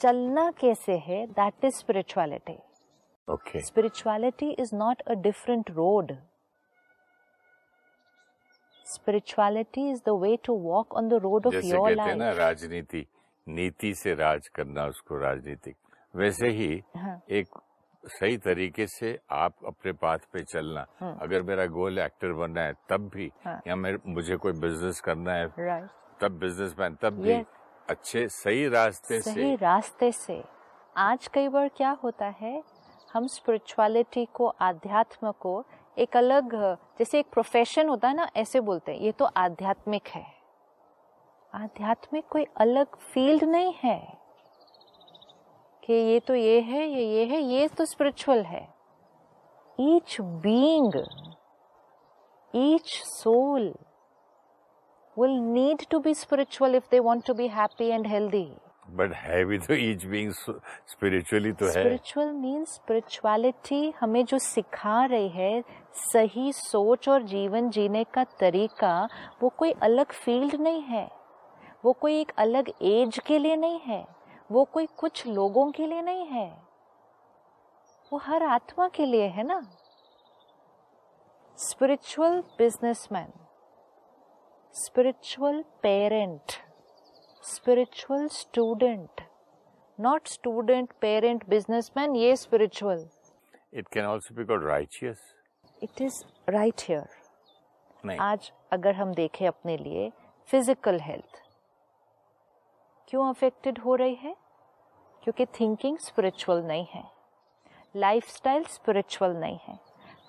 चलना 0.00 0.50
कैसे 0.50 0.96
है 0.98 1.26
that 1.28 1.64
is 1.64 1.74
spirituality 1.74 2.58
spirituality 8.86 9.90
is 9.90 10.00
the 10.06 10.18
way 10.20 10.36
to 10.44 10.54
walk 10.60 10.94
on 10.94 11.08
the 11.08 11.20
road 11.22 11.46
of 11.46 11.54
जैसे 11.54 11.68
योर 11.68 11.88
कहते 11.88 12.08
हैं 12.08 12.16
ना 12.16 12.24
लाइफ 12.24 12.38
राजनीति 12.38 13.06
नीति 13.46 13.94
से 13.94 14.14
राज 14.14 14.48
करना 14.48 14.86
उसको 14.86 15.18
राजनीतिक 15.18 15.76
वैसे 16.14 16.48
ही 16.50 16.82
हाँ। 16.96 17.20
एक 17.30 17.58
सही 18.04 18.36
तरीके 18.38 18.86
से 18.86 19.18
आप 19.30 19.54
अपने 19.66 19.92
पाथ 19.92 20.18
पे 20.32 20.42
चलना 20.44 20.86
हाँ. 21.00 21.18
अगर 21.22 21.42
मेरा 21.42 21.66
गोल 21.66 21.98
एक्टर 21.98 22.32
बनना 22.32 22.62
है 22.62 22.74
तब 22.90 23.08
भी 23.14 23.30
हाँ। 23.44 23.60
या 23.66 23.76
मेरे 23.76 23.98
मुझे 24.06 24.36
कोई 24.36 24.52
बिज़नेस 24.60 25.00
करना 25.00 25.32
है 25.32 25.46
राइट 25.58 25.88
तब 26.20 26.38
बिजनेसमैन 26.38 26.94
तब 27.02 27.18
yes. 27.18 27.26
भी. 27.26 27.44
अच्छे 27.88 28.26
सही 28.28 28.68
रास्ते 28.68 29.20
सही 29.20 29.34
से। 29.34 29.54
रास्ते 29.56 30.10
से। 30.12 30.42
आज 30.96 31.26
कई 31.26 31.48
बार 31.48 31.68
क्या 31.68 31.90
होता 32.02 32.26
है 32.40 32.62
हम 33.12 33.26
स्पिरिचुअलिटी 33.26 34.24
को 34.34 34.46
आध्यात्म 34.60 35.30
को 35.32 35.64
एक 35.96 36.16
अलग 36.16 36.54
जैसे 36.98 37.18
एक 37.18 37.26
प्रोफेशन 37.32 37.88
होता 37.88 38.08
है 38.08 38.16
ना 38.16 38.28
ऐसे 38.36 38.60
बोलते 38.60 38.92
हैं। 38.92 39.00
ये 39.00 39.12
तो 39.12 39.24
आध्यात्मिक 39.36 40.08
है। 40.08 40.26
आध्यात्मिक 41.52 42.26
कोई 42.30 42.46
अलग 42.56 42.96
फ़ील्ड 43.12 43.44
नहीं 43.44 43.72
है 43.82 43.98
कि 45.82 45.92
ये 45.92 46.20
तो 46.20 46.34
ये 46.34 46.60
है 46.60 46.86
ये 46.88 47.04
ये 47.06 47.24
है 47.24 47.40
ये 47.42 47.68
तो 47.68 47.84
स्पिरिचुअल 47.84 48.42
है। 48.42 48.66
Each 49.78 50.16
being 50.20 51.02
each 52.54 52.90
soul 53.04 53.74
will 55.18 55.36
need 55.52 55.84
to 55.92 55.98
be 56.00 56.14
spiritual 56.14 56.74
if 56.78 56.88
they 56.90 56.98
want 57.00 57.24
to 57.28 57.34
be 57.34 57.46
happy 57.58 57.90
and 57.98 58.10
healthy. 58.14 58.48
But 58.90 59.12
है 59.14 59.44
भी 59.44 59.58
तो 59.58 59.74
ईच 59.74 60.04
बीइंग 60.06 60.32
स्पिरिचुअली 60.32 61.52
तो 61.52 61.66
है। 61.66 61.72
स्पिरिचुअल 61.72 62.30
मीन्स 62.32 62.74
स्पिरिचुअलिटी 62.74 63.90
हमें 64.00 64.24
जो 64.24 64.38
सिखा 64.38 65.04
रही 65.04 65.28
है 65.28 65.62
सही 65.94 66.52
सोच 66.52 67.08
और 67.08 67.22
जीवन 67.22 67.68
जीने 67.70 68.04
का 68.04 68.24
तरीका 68.40 69.08
वो 69.42 69.48
कोई 69.58 69.72
अलग 69.82 70.12
फ़ील्ड 70.12 70.54
नहीं 70.60 70.82
है। 70.82 71.08
वो 71.84 71.92
कोई 71.92 72.20
एक 72.20 72.32
अलग 72.38 72.70
एज 72.82 73.18
के 73.26 73.38
लिए 73.38 73.56
नहीं 73.56 73.80
है। 73.80 74.04
वो 74.52 74.64
कोई 74.64 74.86
कुछ 74.98 75.26
लोगों 75.26 75.70
के 75.72 75.86
लिए 75.86 76.02
नहीं 76.02 76.26
है। 76.26 76.48
वो 78.12 78.18
हर 78.18 78.42
आत्मा 78.42 78.88
के 78.88 79.06
लिए 79.06 79.26
है 79.28 79.46
ना। 79.46 79.60
Spiritual 81.58 82.40
businessman 82.58 83.32
spiritual 84.74 85.64
parent, 85.82 86.60
spiritual 87.42 88.28
student, 88.28 89.22
not 89.98 90.28
student, 90.28 90.90
parent, 91.00 91.48
businessman, 91.48 92.16
ये 92.16 92.36
spiritual. 92.36 93.06
It 93.74 93.88
can 93.92 94.04
also 94.06 94.34
be 94.34 94.44
called 94.44 94.64
righteous 94.64 95.18
It 95.82 96.00
is 96.00 96.14
right 96.50 96.84
here. 96.90 97.06
नहीं। 98.06 98.18
आज 98.18 98.52
अगर 98.72 98.94
हम 98.94 99.14
देखें 99.14 99.46
अपने 99.46 99.76
लिए 99.76 100.10
फ़िज़िकल 100.48 101.00
हेल्थ 101.00 101.42
क्यों 103.08 103.28
अफेक्टेड 103.28 103.78
हो 103.78 103.94
रही 103.94 104.14
है? 104.14 104.34
क्योंकि 105.22 105.46
थिंकिंग 105.60 105.98
स्पिरिचुअल 105.98 106.62
नहीं 106.62 106.86
है। 106.94 107.04
लाइफस्टाइल 107.96 108.64
स्पिरिचुअल 108.64 109.36
नहीं 109.36 109.58
है। 109.68 109.78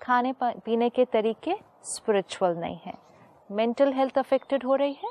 खाने 0.02 0.32
पीने 0.42 0.88
के 0.90 1.04
तरीके 1.04 1.54
स्पिरिचुअल 1.84 2.56
नहीं 2.56 2.78
है। 2.84 3.09
मेंटल 3.50 3.92
हेल्थ 3.92 4.18
अफेक्टेड 4.18 4.64
हो 4.64 4.74
रही 4.74 4.92
है? 4.94 5.10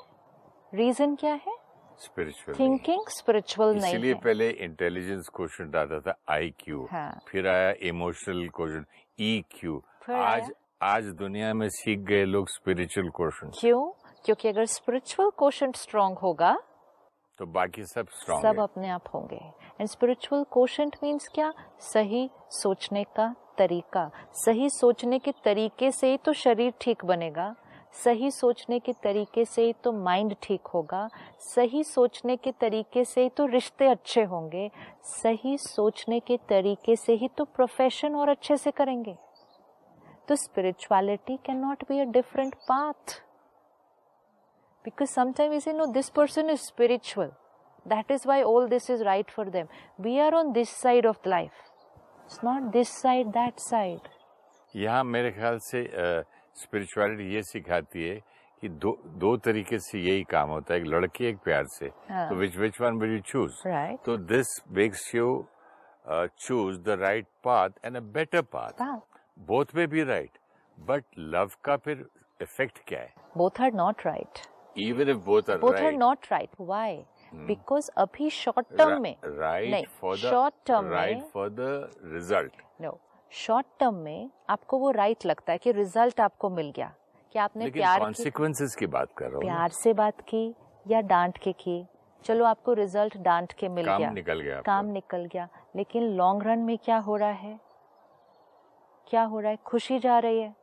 रीजन 0.73 1.15
क्या 1.15 1.33
है? 1.45 1.55
स्पिरिचुअल 1.99 2.57
थिंकिंग 2.59 3.07
स्पिरिचुअल 3.09 3.73
नहीं 3.75 3.93
इसीलिए 3.93 4.13
पहले 4.23 4.49
इंटेलिजेंस 4.65 5.29
क्वेश्चन 5.35 5.75
आता 5.77 5.99
था 5.99 6.13
आई 6.33 6.49
क्यू 6.59 6.87
हाँ। 6.91 7.11
फिर 7.27 7.47
आया 7.47 7.73
इमोशनल 7.89 8.47
क्वेश्चन 8.55 8.85
ई 9.19 9.43
क्यू 9.51 9.81
आज 10.09 10.51
आज 10.83 11.05
दुनिया 11.19 11.53
में 11.53 11.67
सीख 11.69 11.99
गए 12.09 12.23
लोग 12.25 12.47
स्पिरिचुअल 12.49 13.09
क्वेश्चन 13.17 13.51
क्यों? 13.59 13.83
क्योंकि 14.25 14.47
अगर 14.49 14.65
स्पिरिचुअल 14.75 15.29
क्वेश्चन 15.39 15.71
स्ट्रांग 15.75 16.17
होगा 16.23 16.55
तो 17.39 17.45
बाकी 17.47 17.83
सब 17.85 18.07
स्ट्रॉन्ग 18.11 18.43
सब 18.43 18.61
अपने 18.61 18.89
आप 18.89 19.09
होंगे। 19.13 19.35
एंड 19.35 19.87
स्पिरिचुअल 19.89 20.43
क्वेश्चन 20.53 20.91
मीन्स 21.03 21.27
क्या? 21.35 21.51
सही 21.93 22.29
सोचने 22.53 23.03
का 23.17 23.33
तरीका। 23.57 24.09
सही 24.35 24.69
सोचने 24.69 25.19
के 25.19 25.31
तरीके 25.45 25.91
से 25.91 26.09
ही 26.11 26.17
तो 26.17 26.33
शरीर 26.33 26.73
ठीक 26.81 27.05
बनेगा। 27.05 27.53
सही 27.93 28.29
सोचने 28.31 28.79
के 28.79 28.93
तरीके 29.03 29.43
से 29.45 29.65
ही 29.65 29.73
तो 29.83 29.91
माइंड 29.93 30.35
ठीक 30.43 30.67
होगा, 30.73 31.09
सही 31.39 31.83
सोचने 31.83 32.35
के 32.37 32.51
तरीके 32.51 33.03
से 33.05 33.23
ही 33.23 33.29
तो 33.37 33.45
रिश्ते 33.45 33.87
अच्छे 33.87 34.23
होंगे, 34.23 34.69
सही 35.03 35.57
सोचने 35.57 36.19
के 36.19 36.37
तरीके 36.49 36.95
से 36.95 37.13
ही 37.13 37.27
तो 37.37 37.45
प्रोफेशन 37.45 38.15
और 38.15 38.29
अच्छे 38.29 38.57
से 38.57 38.71
करेंगे। 38.71 39.15
तो 40.27 40.35
spirituality 40.35 41.37
cannot 41.57 41.83
be 41.89 41.99
a 41.99 42.05
different 42.11 42.55
path 42.69 43.19
because 44.85 45.09
sometime 45.09 45.53
is 45.53 45.69
no 45.69 45.85
this 45.93 46.09
person 46.09 46.49
is 46.49 46.61
spiritual 46.61 47.31
that 47.85 48.11
is 48.11 48.27
why 48.27 48.41
all 48.43 48.67
this 48.69 48.89
is 48.89 49.03
right 49.03 49.31
for 49.31 49.49
them 49.49 49.67
we 50.01 50.17
are 50.19 50.35
on 50.35 50.51
this 50.51 50.69
side 50.81 51.05
of 51.05 51.29
life 51.29 51.51
it's 52.25 52.39
not 52.43 52.71
this 52.71 52.89
side 53.01 53.27
that 53.27 53.59
side 53.59 54.07
यहाँ 54.73 55.03
मेरे 55.03 55.31
ख्याल 55.31 55.57
से 55.59 55.83
uh... 55.87 56.38
spirituality 56.61 57.33
ये 57.35 57.43
सिखाती 57.43 58.07
है 58.07 58.19
कि 58.63 58.69
दो 58.83 58.91
दो 59.17 59.35
तरीके 59.37 59.79
से 59.79 59.99
यही 59.99 60.23
काम 60.31 60.49
होता 60.49 60.73
है 60.73 60.79
एक 60.79 60.85
लड़की 60.87 61.25
एक 61.25 61.37
प्यार 61.43 61.65
से। 61.69 61.91
हाँ। 62.09 62.27
तो 62.29 62.35
which 62.35 62.57
which 62.57 62.81
one 62.81 62.99
will 62.99 63.11
you 63.13 63.19
choose 63.27 63.67
तो 64.05 64.17
this 64.33 64.47
makes 64.77 65.13
you 65.15 65.27
choose 66.09 66.79
the 66.79 66.97
right 67.01 67.27
path 67.43 67.85
and 67.85 67.97
a 67.97 67.99
better 68.13 68.41
path 68.55 68.83
both 69.47 69.75
में 69.75 69.87
भी 69.87 70.03
राइट 70.03 70.37
बट 70.77 71.03
लव 71.17 71.51
का 71.63 71.75
फिर 71.77 72.05
इफ़ेक्ट 72.41 72.79
क्या 72.87 72.99
है? 72.99 73.13
Both 73.37 73.61
are 73.61 73.73
not 73.73 74.05
right 74.05 74.39
even 74.77 75.09
if 75.09 75.17
both 75.25 75.49
are 75.49 75.57
both 75.57 75.73
are 75.73 75.91
not 75.93 76.25
right 76.31 76.49
not 76.51 77.45
because 77.47 77.89
अभी 77.97 78.29
short 78.29 78.77
term 78.77 79.01
में 79.01 79.15
right 79.25 79.87
for 80.01 80.17
the 80.17 80.31
short 80.33 80.63
term 80.69 80.91
right 80.91 81.23
for 81.33 81.49
the 81.49 81.89
result 82.03 82.61
no. 82.83 82.93
Short 83.33 83.65
term 83.79 83.93
में 83.93 84.29
आपको 84.49 84.77
वो 84.77 84.93
right 84.93 85.25
लगता 85.25 85.51
है 85.51 85.57
कि 85.57 85.71
रिज़ल्ट 85.71 86.21
आपको 86.21 86.49
मिल 86.49 86.71
गया 86.75 86.93
कि 87.33 87.39
आपने 87.39 87.69
प्यार 87.69 87.99
की 87.99 88.03
कॉन्सिक्वेंसेस 88.03 88.75
की 88.75 88.87
बात 88.87 89.09
कर 89.17 89.25
रहा 89.25 89.33
हूँ 89.33 89.41
प्यार 89.41 89.69
से 89.69 89.93
बात 89.93 90.21
की 90.21 90.55
या 90.87 91.01
डांट 91.01 91.37
के 91.37 91.51
की। 91.51 91.85
चलो 92.25 92.45
आपको 92.45 92.73
रिज़ल्ट 92.73 93.17
डांट 93.17 93.53
के 93.53 93.69
मिल 93.69 93.85
काम 93.85 93.97
गया। 93.97 94.11
निकल 94.11 94.39
गया 94.39 94.61
काम 94.61 94.85
निकल 94.85 95.25
गया। 95.25 95.47
लेकिन 95.75 96.03
लॉन्ग 96.03 96.43
रन 96.43 96.59
में 96.59 96.77
क्या 96.77 96.97
हो 96.97 97.15
रहा 97.15 97.29
है? 97.29 97.59
क्या 99.07 99.23
हो 99.23 99.39
रहा 99.39 99.51
है? 99.51 99.57
खुशी 99.65 99.99
जा 99.99 100.19
रही 100.19 100.41
है? 100.41 100.55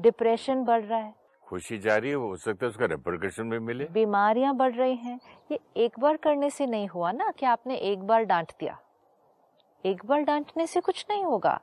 डिप्रेशन 0.00 0.64
बढ़ 0.64 0.82
रहा 0.82 0.98
है? 0.98 1.14
खुशी 1.48 1.78
जा 1.78 1.96
रही 1.96 2.10
है 2.10 2.16
हो 2.16 2.36
सकता 2.36 2.66
है 2.66 2.70
उसका 2.70 2.86
रिप्रिकॉशन 2.86 3.50
भी 3.50 3.58
मिले। 3.58 3.84
बीमारियाँ 3.84 4.54
बढ़ 4.54 4.74
रही 4.74 4.96
हैं। 4.96 5.20
ये 5.52 5.58
एक 5.76 5.98
बार 6.00 6.16
करने 6.16 6.50
से 6.50 6.66
नहीं 6.66 6.88
हुआ 6.88 7.12
ना 7.12 7.30
कि 7.30 7.46
आपने 7.46 7.76
एक 7.76 8.02
बार 8.02 8.24
डांट 8.24 8.52
दिया। 8.60 8.78
एक 9.86 10.06
बार 10.06 10.20
डांटने 10.20 10.66
से 10.66 10.80
कुछ 10.80 11.06
नहीं 11.10 11.24
होगा। 11.24 11.60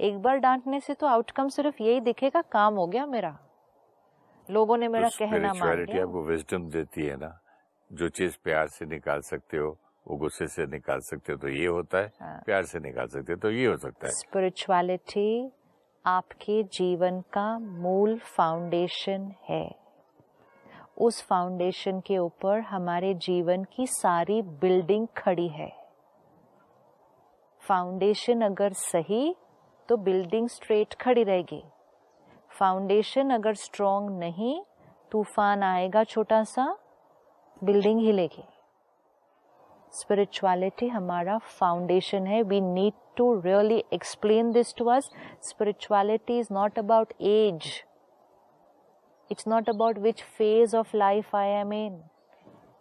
एक 0.00 0.22
बार 0.22 0.36
डांटने 0.36 0.80
से 0.80 0.94
तो 0.94 1.06
आउटकम 1.06 1.48
सिर्फ़ 1.48 1.82
यही 1.82 2.00
दिखेगा 2.00 2.42
काम 2.42 2.74
हो 2.74 2.86
गया 2.86 3.06
मेरा। 3.06 3.38
लोगों 4.50 4.76
ने 4.76 4.88
मेरा 4.88 5.08
तो 5.08 5.16
कहना 5.18 5.52
मान 5.54 5.84
लिया। 5.84 6.02
आपको 6.02 6.22
विजडम 6.22 6.70
देती 6.70 7.06
है 7.06 7.16
ना। 7.16 7.40
जो 7.92 8.08
चीज़ 8.08 8.36
प्यार 8.44 8.68
से 8.68 8.86
निकाल 8.86 9.20
सकते 9.20 9.56
हो 9.56 9.78
वो 10.08 10.16
गुस्से 10.16 10.46
से 10.46 10.66
निकाल 10.66 11.00
सकते 11.00 11.32
हो 11.32 11.38
तो 11.38 11.48
ये 11.48 11.66
होता 11.66 11.98
है। 11.98 12.12
हाँ। 12.20 12.42
प्यार 12.46 12.62
से 12.62 12.80
निकाल 12.80 13.06
सकते 13.06 13.32
हो 13.32 13.38
तो 13.38 13.50
ये 13.50 13.66
हो 13.66 13.76
सकता 13.76 14.06
है। 14.06 14.12
स्पिरिचुअलिटी 14.12 15.52
आपके 16.06 16.62
जीवन 16.62 17.20
का 17.20 17.58
मूल 17.58 18.18
फाउंडेशन 18.18 19.34
है। 19.48 19.74
उस 20.98 21.26
फाउंडेशन 21.26 22.00
के 22.00 22.18
ऊपर 22.18 22.60
हमारे 22.60 23.14
जीवन 23.14 23.64
की 23.64 23.86
सारी 23.86 24.42
बिल्डिंग 24.42 25.08
खड़ी 25.16 25.48
है। 25.48 25.79
फाउंडेशन 27.62 28.40
अगर 28.42 28.72
सही 28.72 29.34
तो 29.88 29.96
बिल्डिंग 29.98 30.48
स्ट्रेट 30.48 30.94
खड़ी 31.00 31.22
रहेगी। 31.22 31.62
फाउंडेशन 32.50 33.30
अगर 33.30 33.54
स्ट्रॉन्ग 33.54 34.18
नहीं, 34.18 34.60
तूफ़ान 35.12 35.62
आएगा 35.62 36.04
छोटा 36.04 36.42
सा 36.44 36.66
बिल्डिंग 37.62 38.00
हिलेगी। 38.00 38.44
स्पिरिचुअलिटी 39.92 40.88
हमारा 40.88 41.38
फाउंडेशन 41.38 42.26
है। 42.26 42.42
We 42.42 42.60
need 42.60 42.92
to 43.16 43.32
really 43.40 43.82
explain 43.92 44.52
this 44.52 44.74
to 44.76 44.88
us 44.90 45.10
spirituality 45.42 46.38
is 46.38 46.52
not 46.52 46.78
about 46.78 47.12
age 47.20 47.72
it's 49.30 49.48
not 49.48 49.68
about 49.70 49.98
which 49.98 50.22
phase 50.38 50.76
of 50.76 50.96
life 50.96 51.34
I 51.36 51.48
am 51.50 51.72
in 51.72 52.02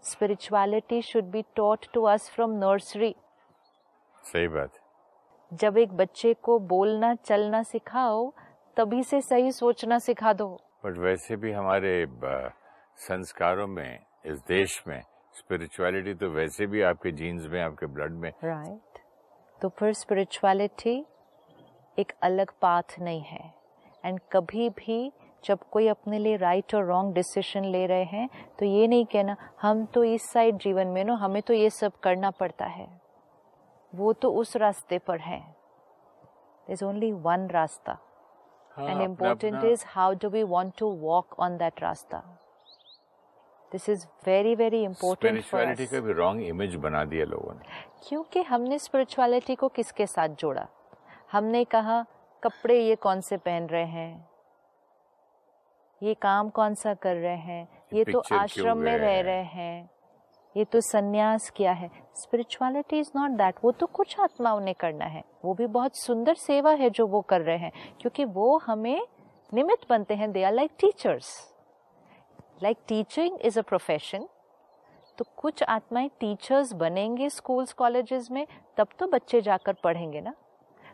spirituality 0.03 1.01
should 1.01 1.31
be 1.31 1.43
taught 1.55 1.85
to 1.93 2.03
us 2.07 2.29
from 2.35 2.51
nursery 2.59 3.15
सही 4.23 4.47
बात। 4.47 4.71
जब 5.51 5.77
एक 5.77 5.93
बच्चे 5.97 6.33
को 6.43 6.57
बोलना 6.69 7.13
चलना 7.15 7.61
सिखाओ 7.63 8.29
तभी 8.77 9.03
से 9.03 9.21
सही 9.21 9.51
सोचना 9.51 9.97
सिखा 9.99 10.33
दो। 10.33 10.47
बट 10.85 10.97
वैसे 10.97 11.35
भी 11.35 11.51
हमारे 11.51 12.05
संस्कारों 12.99 13.67
में 13.67 13.99
इस 14.25 14.39
देश 14.47 14.81
में 14.87 15.01
स्पिरिचुअलिटी 15.35 16.13
तो 16.13 16.29
वैसे 16.29 16.65
भी 16.67 16.81
आपके 16.81 17.11
जीन्स 17.11 17.47
में 17.47 17.61
आपके 17.61 17.85
ब्लड 17.85 18.13
में। 18.13 18.29
राइट 18.43 18.99
तो 19.61 19.69
फिर 19.69 19.93
स्पिरिचुअलिटी 19.93 20.97
एक 21.97 22.11
अलग 22.23 22.51
पाथ 22.61 22.99
नहीं 22.99 23.21
है। 23.21 23.53
एंड 24.05 24.19
कभी 24.33 24.69
भी 24.69 25.11
जब 25.43 25.59
कोई 25.71 25.87
अपने 25.87 26.19
लिए 26.19 26.37
राइट 26.37 26.75
और 26.75 26.85
रॉन्ग 26.85 27.13
डिसीज़न 27.15 27.65
ले 27.65 27.85
रहे 27.87 28.03
हैं 28.03 28.29
तो 28.59 28.65
ये 28.65 28.87
नहीं 28.87 29.05
कहना 29.05 29.35
हम 29.61 29.85
तो 29.85 30.03
इस 30.03 30.31
साइड 30.31 30.57
जीवन 30.57 30.87
में 30.87 31.03
नो 31.05 31.15
हमें 31.15 31.41
तो 31.41 31.53
ये 31.53 31.69
सब 31.71 31.99
करना 32.03 32.31
पड़ता 32.31 32.65
है। 32.65 32.87
वो 33.95 34.13
तो 34.13 34.33
उस 34.33 34.55
रास्ते 34.55 34.99
पर 34.99 35.19
है। 35.19 35.55
इज़ 36.69 36.85
ओनली 36.85 37.11
वन 37.11 37.47
रास्ता। 37.47 37.97
And 38.79 39.01
important 39.01 39.63
is 39.63 39.85
how 39.87 40.13
do 40.13 40.29
we 40.29 40.43
want 40.43 40.77
to 40.77 40.91
walk 40.91 41.39
on 41.39 41.57
that 41.57 41.81
रास्ता। 41.81 42.23
दिस 43.71 43.89
इज़ 43.89 44.07
वेरी 44.25 44.55
वेरी 44.55 44.87
का 45.91 45.99
भी 45.99 46.13
रॉन्ग 46.13 46.41
इमेज 46.41 46.75
बना 46.75 47.05
दिया 47.05 47.25
लोगों 47.25 47.53
ने। 47.53 47.65
क्योंकि 48.09 48.41
हमने 48.41 48.79
स्पिरिचुअलिटी 48.79 49.55
को 49.55 49.67
किसके 49.67 50.07
साथ 50.07 50.29
जोड़ा? 50.29 50.67
हमने 51.31 51.63
कहा 51.63 52.05
कपड़े 52.43 52.79
ये 52.79 52.95
कौन 52.95 53.21
से 53.21 53.37
पहन 53.37 53.67
रहे 53.67 53.85
हैं? 53.85 54.29
ये 56.03 56.13
काम 56.13 56.49
कौन 56.49 56.75
सा 56.75 56.93
कर 56.93 57.15
रहे 57.15 57.37
हैं? 57.37 57.83
ये 57.93 58.03
तो 58.03 58.23
आश्रम 58.33 58.77
में 58.77 58.97
रह 58.97 59.19
रहे 59.19 59.43
हैं। 59.43 59.89
ये 60.55 60.65
तो 60.65 60.81
सन्यास 60.81 61.49
किया 61.49 61.71
है। 61.71 61.89
स्पिरिचुअलिटी 62.15 62.99
इज़ 62.99 63.11
नॉट 63.15 63.31
दैट 63.31 63.55
वो 63.63 63.71
तो 63.71 63.85
कुछ 63.85 64.19
आत्माओं 64.19 64.59
ने 64.59 64.73
करना 64.73 65.05
है। 65.05 65.23
वो 65.45 65.53
भी 65.53 65.67
बहुत 65.67 65.97
सुंदर 65.97 66.35
सेवा 66.35 66.71
है 66.71 66.89
जो 66.89 67.07
वो 67.07 67.21
कर 67.21 67.41
रहे 67.41 67.57
हैं, 67.57 67.71
क्योंकि 68.01 68.25
वो 68.25 68.57
हमें 68.57 69.01
निमित्त 69.53 69.89
बनते 69.89 70.13
हैं। 70.13 70.31
They 70.31 70.43
are 70.43 70.53
like 70.53 70.71
teachers 70.79 71.31
like 72.63 72.77
teaching 72.87 73.37
is 73.41 73.59
a 73.59 73.61
profession 73.61 74.27
तो 75.17 75.25
कुछ 75.37 75.63
आत्माएँ 75.63 76.09
टीचर्स 76.19 76.73
बनेंगे 76.73 77.29
स्कूल्स 77.29 77.73
कॉलेजेस 77.73 78.27
में, 78.31 78.45
तब 78.77 78.87
तो 78.99 79.07
बच्चे 79.07 79.41
जाकर 79.41 79.73
पढ़ेंगे 79.73 80.21
ना। 80.21 80.33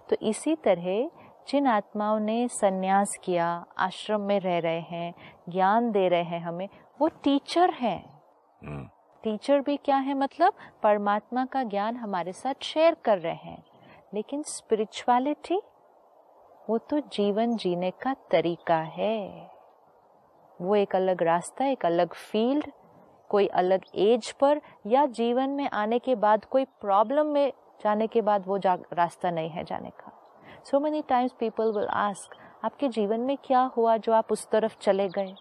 तो 0.10 0.16
इसी 0.22 0.56
तरह 0.56 1.10
जिन 1.48 1.68
आत्माओं 1.68 2.20
ने 2.20 2.48
सन्यास 2.48 3.18
किया, 3.24 3.66
आश्रम 3.78 4.22
में 4.22 4.40
रह 4.40 4.58
रहे 4.60 4.80
हैं, 4.80 5.14
ज्ञान 5.50 5.92
दे 5.92 6.08
रहे 6.08 6.24
हैं 6.24 6.40
हमें, 6.40 6.68
वो 7.02 7.08
टीचर 7.24 7.70
हैं। 7.70 8.00
हम्म। 8.62 8.90
टीचर 9.26 9.60
भी 9.60 9.78
क्या 9.78 9.98
है? 9.98 10.14
मतलब 10.14 10.54
परमात्मा 10.84 11.46
का 11.46 11.64
ज्ञान 11.64 11.96
हमारे 11.96 12.34
साथ 12.34 12.54
शेयर 12.62 12.96
कर 12.96 13.18
रहे 13.18 13.34
हैं। 13.34 13.64
लेकिन 14.14 14.44
स्पिरिचुअलिटी 14.44 15.62
वो 16.70 16.78
तो 16.78 17.00
जीवन 17.00 17.56
जीने 17.56 17.92
का 17.92 18.14
तरीका 18.32 18.78
है। 18.78 19.52
वो 20.62 20.76
एक 20.76 20.96
अलग 20.96 21.24
रास्ता, 21.24 21.66
एक 21.66 21.86
अलग 21.86 22.14
फ़ील्ड 22.14 22.72
कोई 23.30 23.48
अलग 23.48 23.82
एज 23.96 24.32
पर 24.32 24.62
या 24.88 25.06
जीवन 25.06 25.50
में 25.50 25.70
आने 25.70 26.00
के 26.00 26.16
बाद, 26.16 26.46
कोई 26.46 26.66
प्रॉब्लम 26.66 27.26
में 27.26 27.54
जाने 27.84 28.08
के 28.08 28.22
बाद 28.22 28.44
वो 28.48 28.58
जा, 28.58 28.78
रास्ता 28.94 29.32
नहीं 29.32 29.50
है 29.50 29.64
जाने 29.64 29.90
का। 29.90 30.12
So 30.64 30.80
many 30.80 31.02
times 31.02 31.32
people 31.40 31.72
will 31.72 31.88
ask 31.88 32.36
आपके 32.66 32.88
जीवन 32.88 33.20
में 33.20 33.38
क्या 33.38 33.62
हुआ 33.62 33.98
जो 33.98 34.14
आप 34.14 34.32
उस 34.32 34.50
तरफ़ 34.50 34.78
चले 34.78 35.10
गए? 35.10 35.36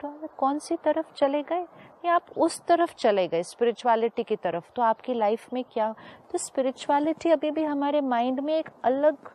तो 0.00 0.28
कौन 0.36 0.58
सी 0.58 0.76
तरफ़ 0.76 1.14
चले 1.14 1.42
गए? 1.42 1.66
या 2.06 2.14
आप 2.14 2.26
उस 2.38 2.60
तरफ़ 2.66 2.94
चले 2.94 3.26
गए 3.28 3.42
स्पिरिचुअलिटी 3.42 4.22
की 4.22 4.36
तरफ़। 4.36 4.70
तो 4.76 4.82
आपकी 4.82 5.14
लाइफ 5.14 5.52
में 5.52 5.62
क्या? 5.64 5.92
तो 6.30 6.38
स्पिरिचुअलिटी 6.38 7.30
अभी 7.30 7.50
भी 7.50 7.64
हमारे 7.64 8.00
माइंड 8.00 8.40
में 8.40 8.54
एक 8.54 8.68
अलग 8.84 9.30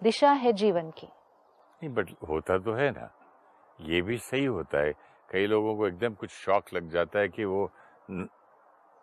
दिशा 0.00 0.32
है 0.32 0.52
जीवन 0.52 0.90
की। 0.90 1.06
नहीं 1.06 1.94
बट 1.94 2.10
होता 2.28 2.58
तो 2.58 2.72
है 2.72 2.90
ना। 2.90 3.10
ये 3.80 4.02
भी 4.02 4.16
सही 4.18 4.44
होता 4.44 4.78
है। 4.78 4.92
कई 5.30 5.46
लोगों 5.46 5.76
को 5.76 5.86
एकदम 5.86 6.14
कुछ 6.14 6.30
शौक 6.30 6.74
लग 6.74 6.90
जाता 6.90 7.18
है 7.18 7.28
कि 7.28 7.44
वो 7.44 7.70
न... 8.10 8.28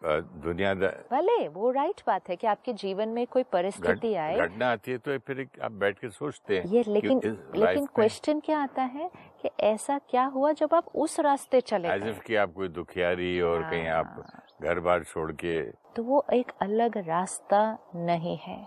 दुनिया 0.01 0.73
भले 1.11 1.47
वो 1.47 1.69
राइट 1.71 2.01
बात 2.07 2.29
है 2.29 2.35
कि 2.35 2.47
आपके 2.47 2.73
जीवन 2.73 3.09
में 3.09 3.25
कोई 3.27 3.43
परिस्थिति 3.43 4.13
आए। 4.15 4.35
घटना 4.37 4.71
आती 4.71 4.91
है 4.91 4.97
तो 4.97 5.17
फिर 5.19 5.47
आप 5.63 5.71
बैठ 5.71 5.99
के 5.99 6.09
सोचते 6.09 6.57
हैं 6.57 6.65
ये 6.65 6.83
लेकिन 6.87 7.21
लेकिन 7.55 7.85
क्वेश्चन 7.85 8.39
क्या 8.39 8.59
आता 8.59 8.81
है? 8.81 9.09
कि 9.45 9.65
ऐसा 9.65 9.97
क्या 10.09 10.23
हुआ 10.25 10.51
जब 10.51 10.73
आप 10.73 10.85
उस 10.95 11.19
रास्ते 11.19 11.61
चले 11.61 11.89
कि 12.27 12.35
आप 12.35 12.53
कोई 12.53 12.67
दुखियारी 12.67 13.41
और 13.41 13.61
हाँ। 13.61 13.71
कहीं 13.71 13.87
आप 13.87 14.25
घर 14.61 14.79
बार 14.79 15.03
छोड़ 15.03 15.31
के 15.31 15.61
तो 15.95 16.03
वो 16.03 16.25
एक 16.33 16.51
अलग 16.61 16.97
रास्ता 16.97 17.59
नहीं 17.95 18.37
है। 18.37 18.57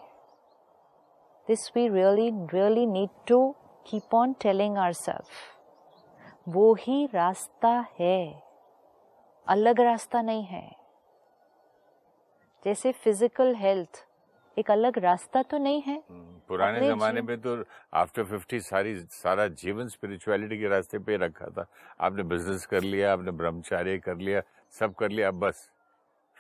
This 1.48 1.70
we 1.76 1.88
really 1.88 2.30
really 2.54 2.86
need 2.86 3.10
to 3.26 3.54
keep 3.86 4.14
on 4.14 4.32
telling 4.32 4.78
our 4.78 4.92
self 4.92 5.30
वो 6.48 6.74
ही 6.74 7.06
रास्ता 7.06 7.86
है। 8.00 8.42
अलग 9.46 9.80
रास्ता 9.80 10.22
नहीं 10.22 10.44
है। 10.44 10.76
जैसे 12.64 12.92
फ़िज़िकल 12.92 13.54
हेल्थ 13.54 14.04
एक 14.56 14.70
अलग 14.70 14.98
रास्ता 14.98 15.42
तो 15.42 15.58
नहीं 15.58 15.82
है? 15.82 16.02
हम्म, 16.10 16.37
पुराने 16.48 16.86
जमाने 16.88 17.22
में 17.22 17.40
तो 17.40 17.56
आफ्टर 17.94 18.24
फिफ्टी 18.24 18.60
सारी 18.60 18.94
सारा 19.12 19.46
जीवन 19.62 19.88
स्पिरिचुअलिटी 19.88 20.58
के 20.58 20.68
रास्ते 20.68 20.98
पे 20.98 21.16
रखा 21.16 21.48
था। 21.56 21.66
आपने 22.00 22.22
बिज़नेस 22.32 22.66
कर 22.66 22.82
लिया 22.82 23.12
आपने 23.12 23.30
ब्रह्मचार्य 23.40 23.98
कर 23.98 24.16
लिया 24.18 24.42
सब 24.80 24.94
कर 24.94 25.10
लिया 25.10 25.28
अब 25.28 25.38
बस। 25.40 25.70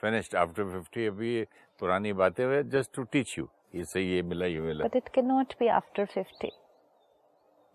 फिनिश्ड 0.02 0.34
आफ्टर 0.36 0.64
फिफ्टी 0.72 1.06
अभी 1.06 1.42
पुरानी 1.80 2.12
बातें 2.12 2.44
हुए 2.44 2.62
जस्ट 2.74 2.94
टू 2.94 3.02
टीच 3.12 3.38
यू 3.38 3.48
ये 3.74 3.84
सही 3.84 4.04
ये 4.14 4.22
मिला 4.22 4.46
ये 4.46 4.60
मिला। 4.60 4.84
But 4.84 4.96
it 4.96 5.08
can 5.14 5.26
not 5.26 5.54
be 5.60 5.68
after 5.76 6.04
fifty 6.14 6.50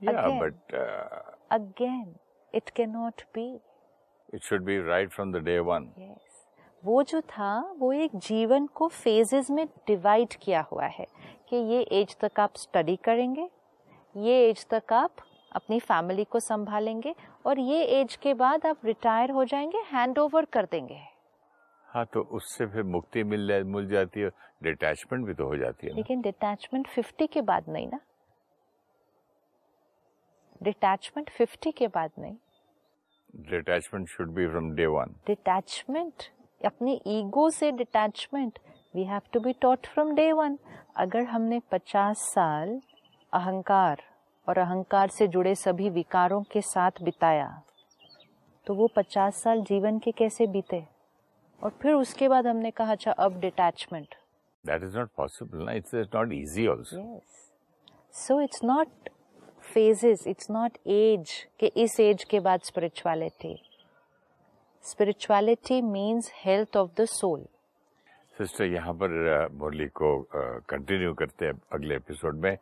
but 0.01 0.73
again 1.51 2.15
it 2.53 2.69
can 2.75 2.89
not 2.91 3.21
be 3.35 3.47
it 4.33 4.43
should 4.43 4.63
be 4.65 4.79
right 4.87 5.11
from 5.11 5.33
the 5.33 5.43
day 5.45 5.57
one 5.61 5.91
वो 6.83 7.01
जो 7.03 7.21
था 7.21 7.59
वो 7.79 7.91
एक 7.93 8.15
जीवन 8.15 8.65
को 8.67 8.87
फेजेस 8.87 9.49
में 9.51 9.65
डिवाइड 9.87 10.33
किया 10.41 10.61
हुआ 10.71 10.85
है 10.85 11.05
कि 11.49 11.55
ये 11.55 11.81
एज 11.91 12.15
तक 12.21 12.39
आप 12.39 12.55
स्टडी 12.55 12.95
करेंगे 12.95 13.49
ये 14.15 14.49
एज 14.49 14.65
तक 14.73 14.93
आप 14.93 15.15
अपनी 15.51 15.79
फैमिली 15.79 16.23
को 16.23 16.39
संभालेंगे 16.39 17.15
और 17.45 17.59
ये 17.59 17.83
एज 17.99 18.15
के 18.15 18.33
बाद 18.33 18.65
आप 18.65 18.85
रिटायर 18.85 19.31
हो 19.31 19.43
जाएँगे 19.45 19.77
हैंड 19.91 20.19
ओवर 20.19 20.45
कर 20.45 20.65
देंगे। 20.71 20.99
हाँ 21.87 22.05
तो 22.13 22.21
उससे 22.31 22.65
फिर 22.65 22.83
मुक्ति 22.83 23.23
मिल 23.23 23.63
मिल 23.63 23.87
जाती 23.89 24.19
है 24.19 24.29
डिटैचमेंट 24.63 25.25
भी 25.25 25.33
तो 25.33 25.45
हो 25.45 25.57
जाती 25.57 25.87
है 25.87 25.93
लेकिन 25.93 26.21
डिटैचमेंट 26.21 26.87
फिफ्टी 26.87 27.27
के 27.27 27.41
बाद 27.41 27.69
नहीं 27.69 27.87
ना? 27.87 27.99
डिटैचमेंट 30.63 31.29
फिफ्टी 31.29 31.71
के 31.71 31.87
बाद 31.87 32.11
नहीं? 32.19 32.35
Detachment 33.49 34.07
should 34.09 34.31
be 34.33 34.47
from 34.47 34.71
day 34.75 34.85
one 34.85 35.15
detachment 35.27 36.23
अपनी 36.65 37.01
ईगो 37.07 37.49
से 37.49 37.71
detachment 37.71 38.59
we 38.93 39.03
have 39.03 39.21
to 39.33 39.39
be 39.39 39.53
taught 39.61 39.87
from 39.87 40.13
day 40.15 40.31
one 40.31 40.57
अगर 40.97 41.23
हमने 41.23 41.59
पचास 41.71 42.19
साल 42.33 42.79
अहंकार 43.33 44.01
और 44.47 44.57
अहंकार 44.57 45.09
से 45.09 45.27
जुड़े 45.27 45.53
सभी 45.55 45.89
विकारों 45.89 46.41
के 46.51 46.61
साथ 46.61 47.01
बिताया 47.03 47.47
तो 48.67 48.75
वो 48.75 48.87
पचास 48.95 49.41
साल 49.43 49.61
जीवन 49.61 49.97
के 49.99 50.11
कैसे 50.11 50.47
बीते? 50.47 50.83
और 51.61 51.71
फिर 51.81 51.93
उसके 51.93 52.27
बाद 52.29 52.47
हमने 52.47 52.71
कहा 52.71 52.91
अच्छा 52.91 53.11
अब 53.11 53.39
detachment 53.39 54.15
that 54.65 54.83
is 54.83 54.97
not 54.97 55.09
possible 55.17 55.63
ना? 55.65 55.71
It's 55.71 55.95
not 56.15 56.33
easy 56.33 56.67
also 56.67 57.21
so 58.13 58.39
it's 58.41 58.63
not 58.63 59.09
phases 59.73 60.27
it's 60.27 60.49
not 60.51 60.77
age 60.87 61.31
के 61.59 61.71
इस 61.83 61.99
एज 61.99 62.23
के 62.23 62.39
बाद 62.39 62.61
spirituality 62.63 63.55
spirituality 64.85 65.81
means 65.81 66.31
health 66.35 66.77
of 66.77 66.89
the 66.97 67.05
soul 67.05 67.45
sister 68.35 68.65
यहाँ 68.65 68.93
पर 69.01 69.47
मुरली 69.53 69.85
को 69.99 70.09
कंटिन्यू 70.69 71.13
करते 71.13 71.45
हैं 71.45 71.53
अगले 71.73 71.95
एपिसोड 71.95 72.39
में। 72.43 72.57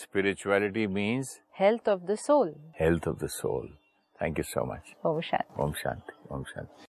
Spirituality 0.00 0.86
means 0.86 1.40
health 1.60 1.88
of 1.88 2.00
the 2.00 2.14
soul 2.26 2.54
health 2.80 3.08
of 3.08 3.16
the 3.24 3.28
soul 3.38 3.68
thank 4.18 4.38
you 4.38 4.44
so 4.44 4.64
much 4.72 4.94
Om 5.06 5.20
Shanti. 5.20 5.62
Om 5.62 5.72
Shanti 5.82 6.12
Om 6.34 6.42
Shanti. 6.54 6.86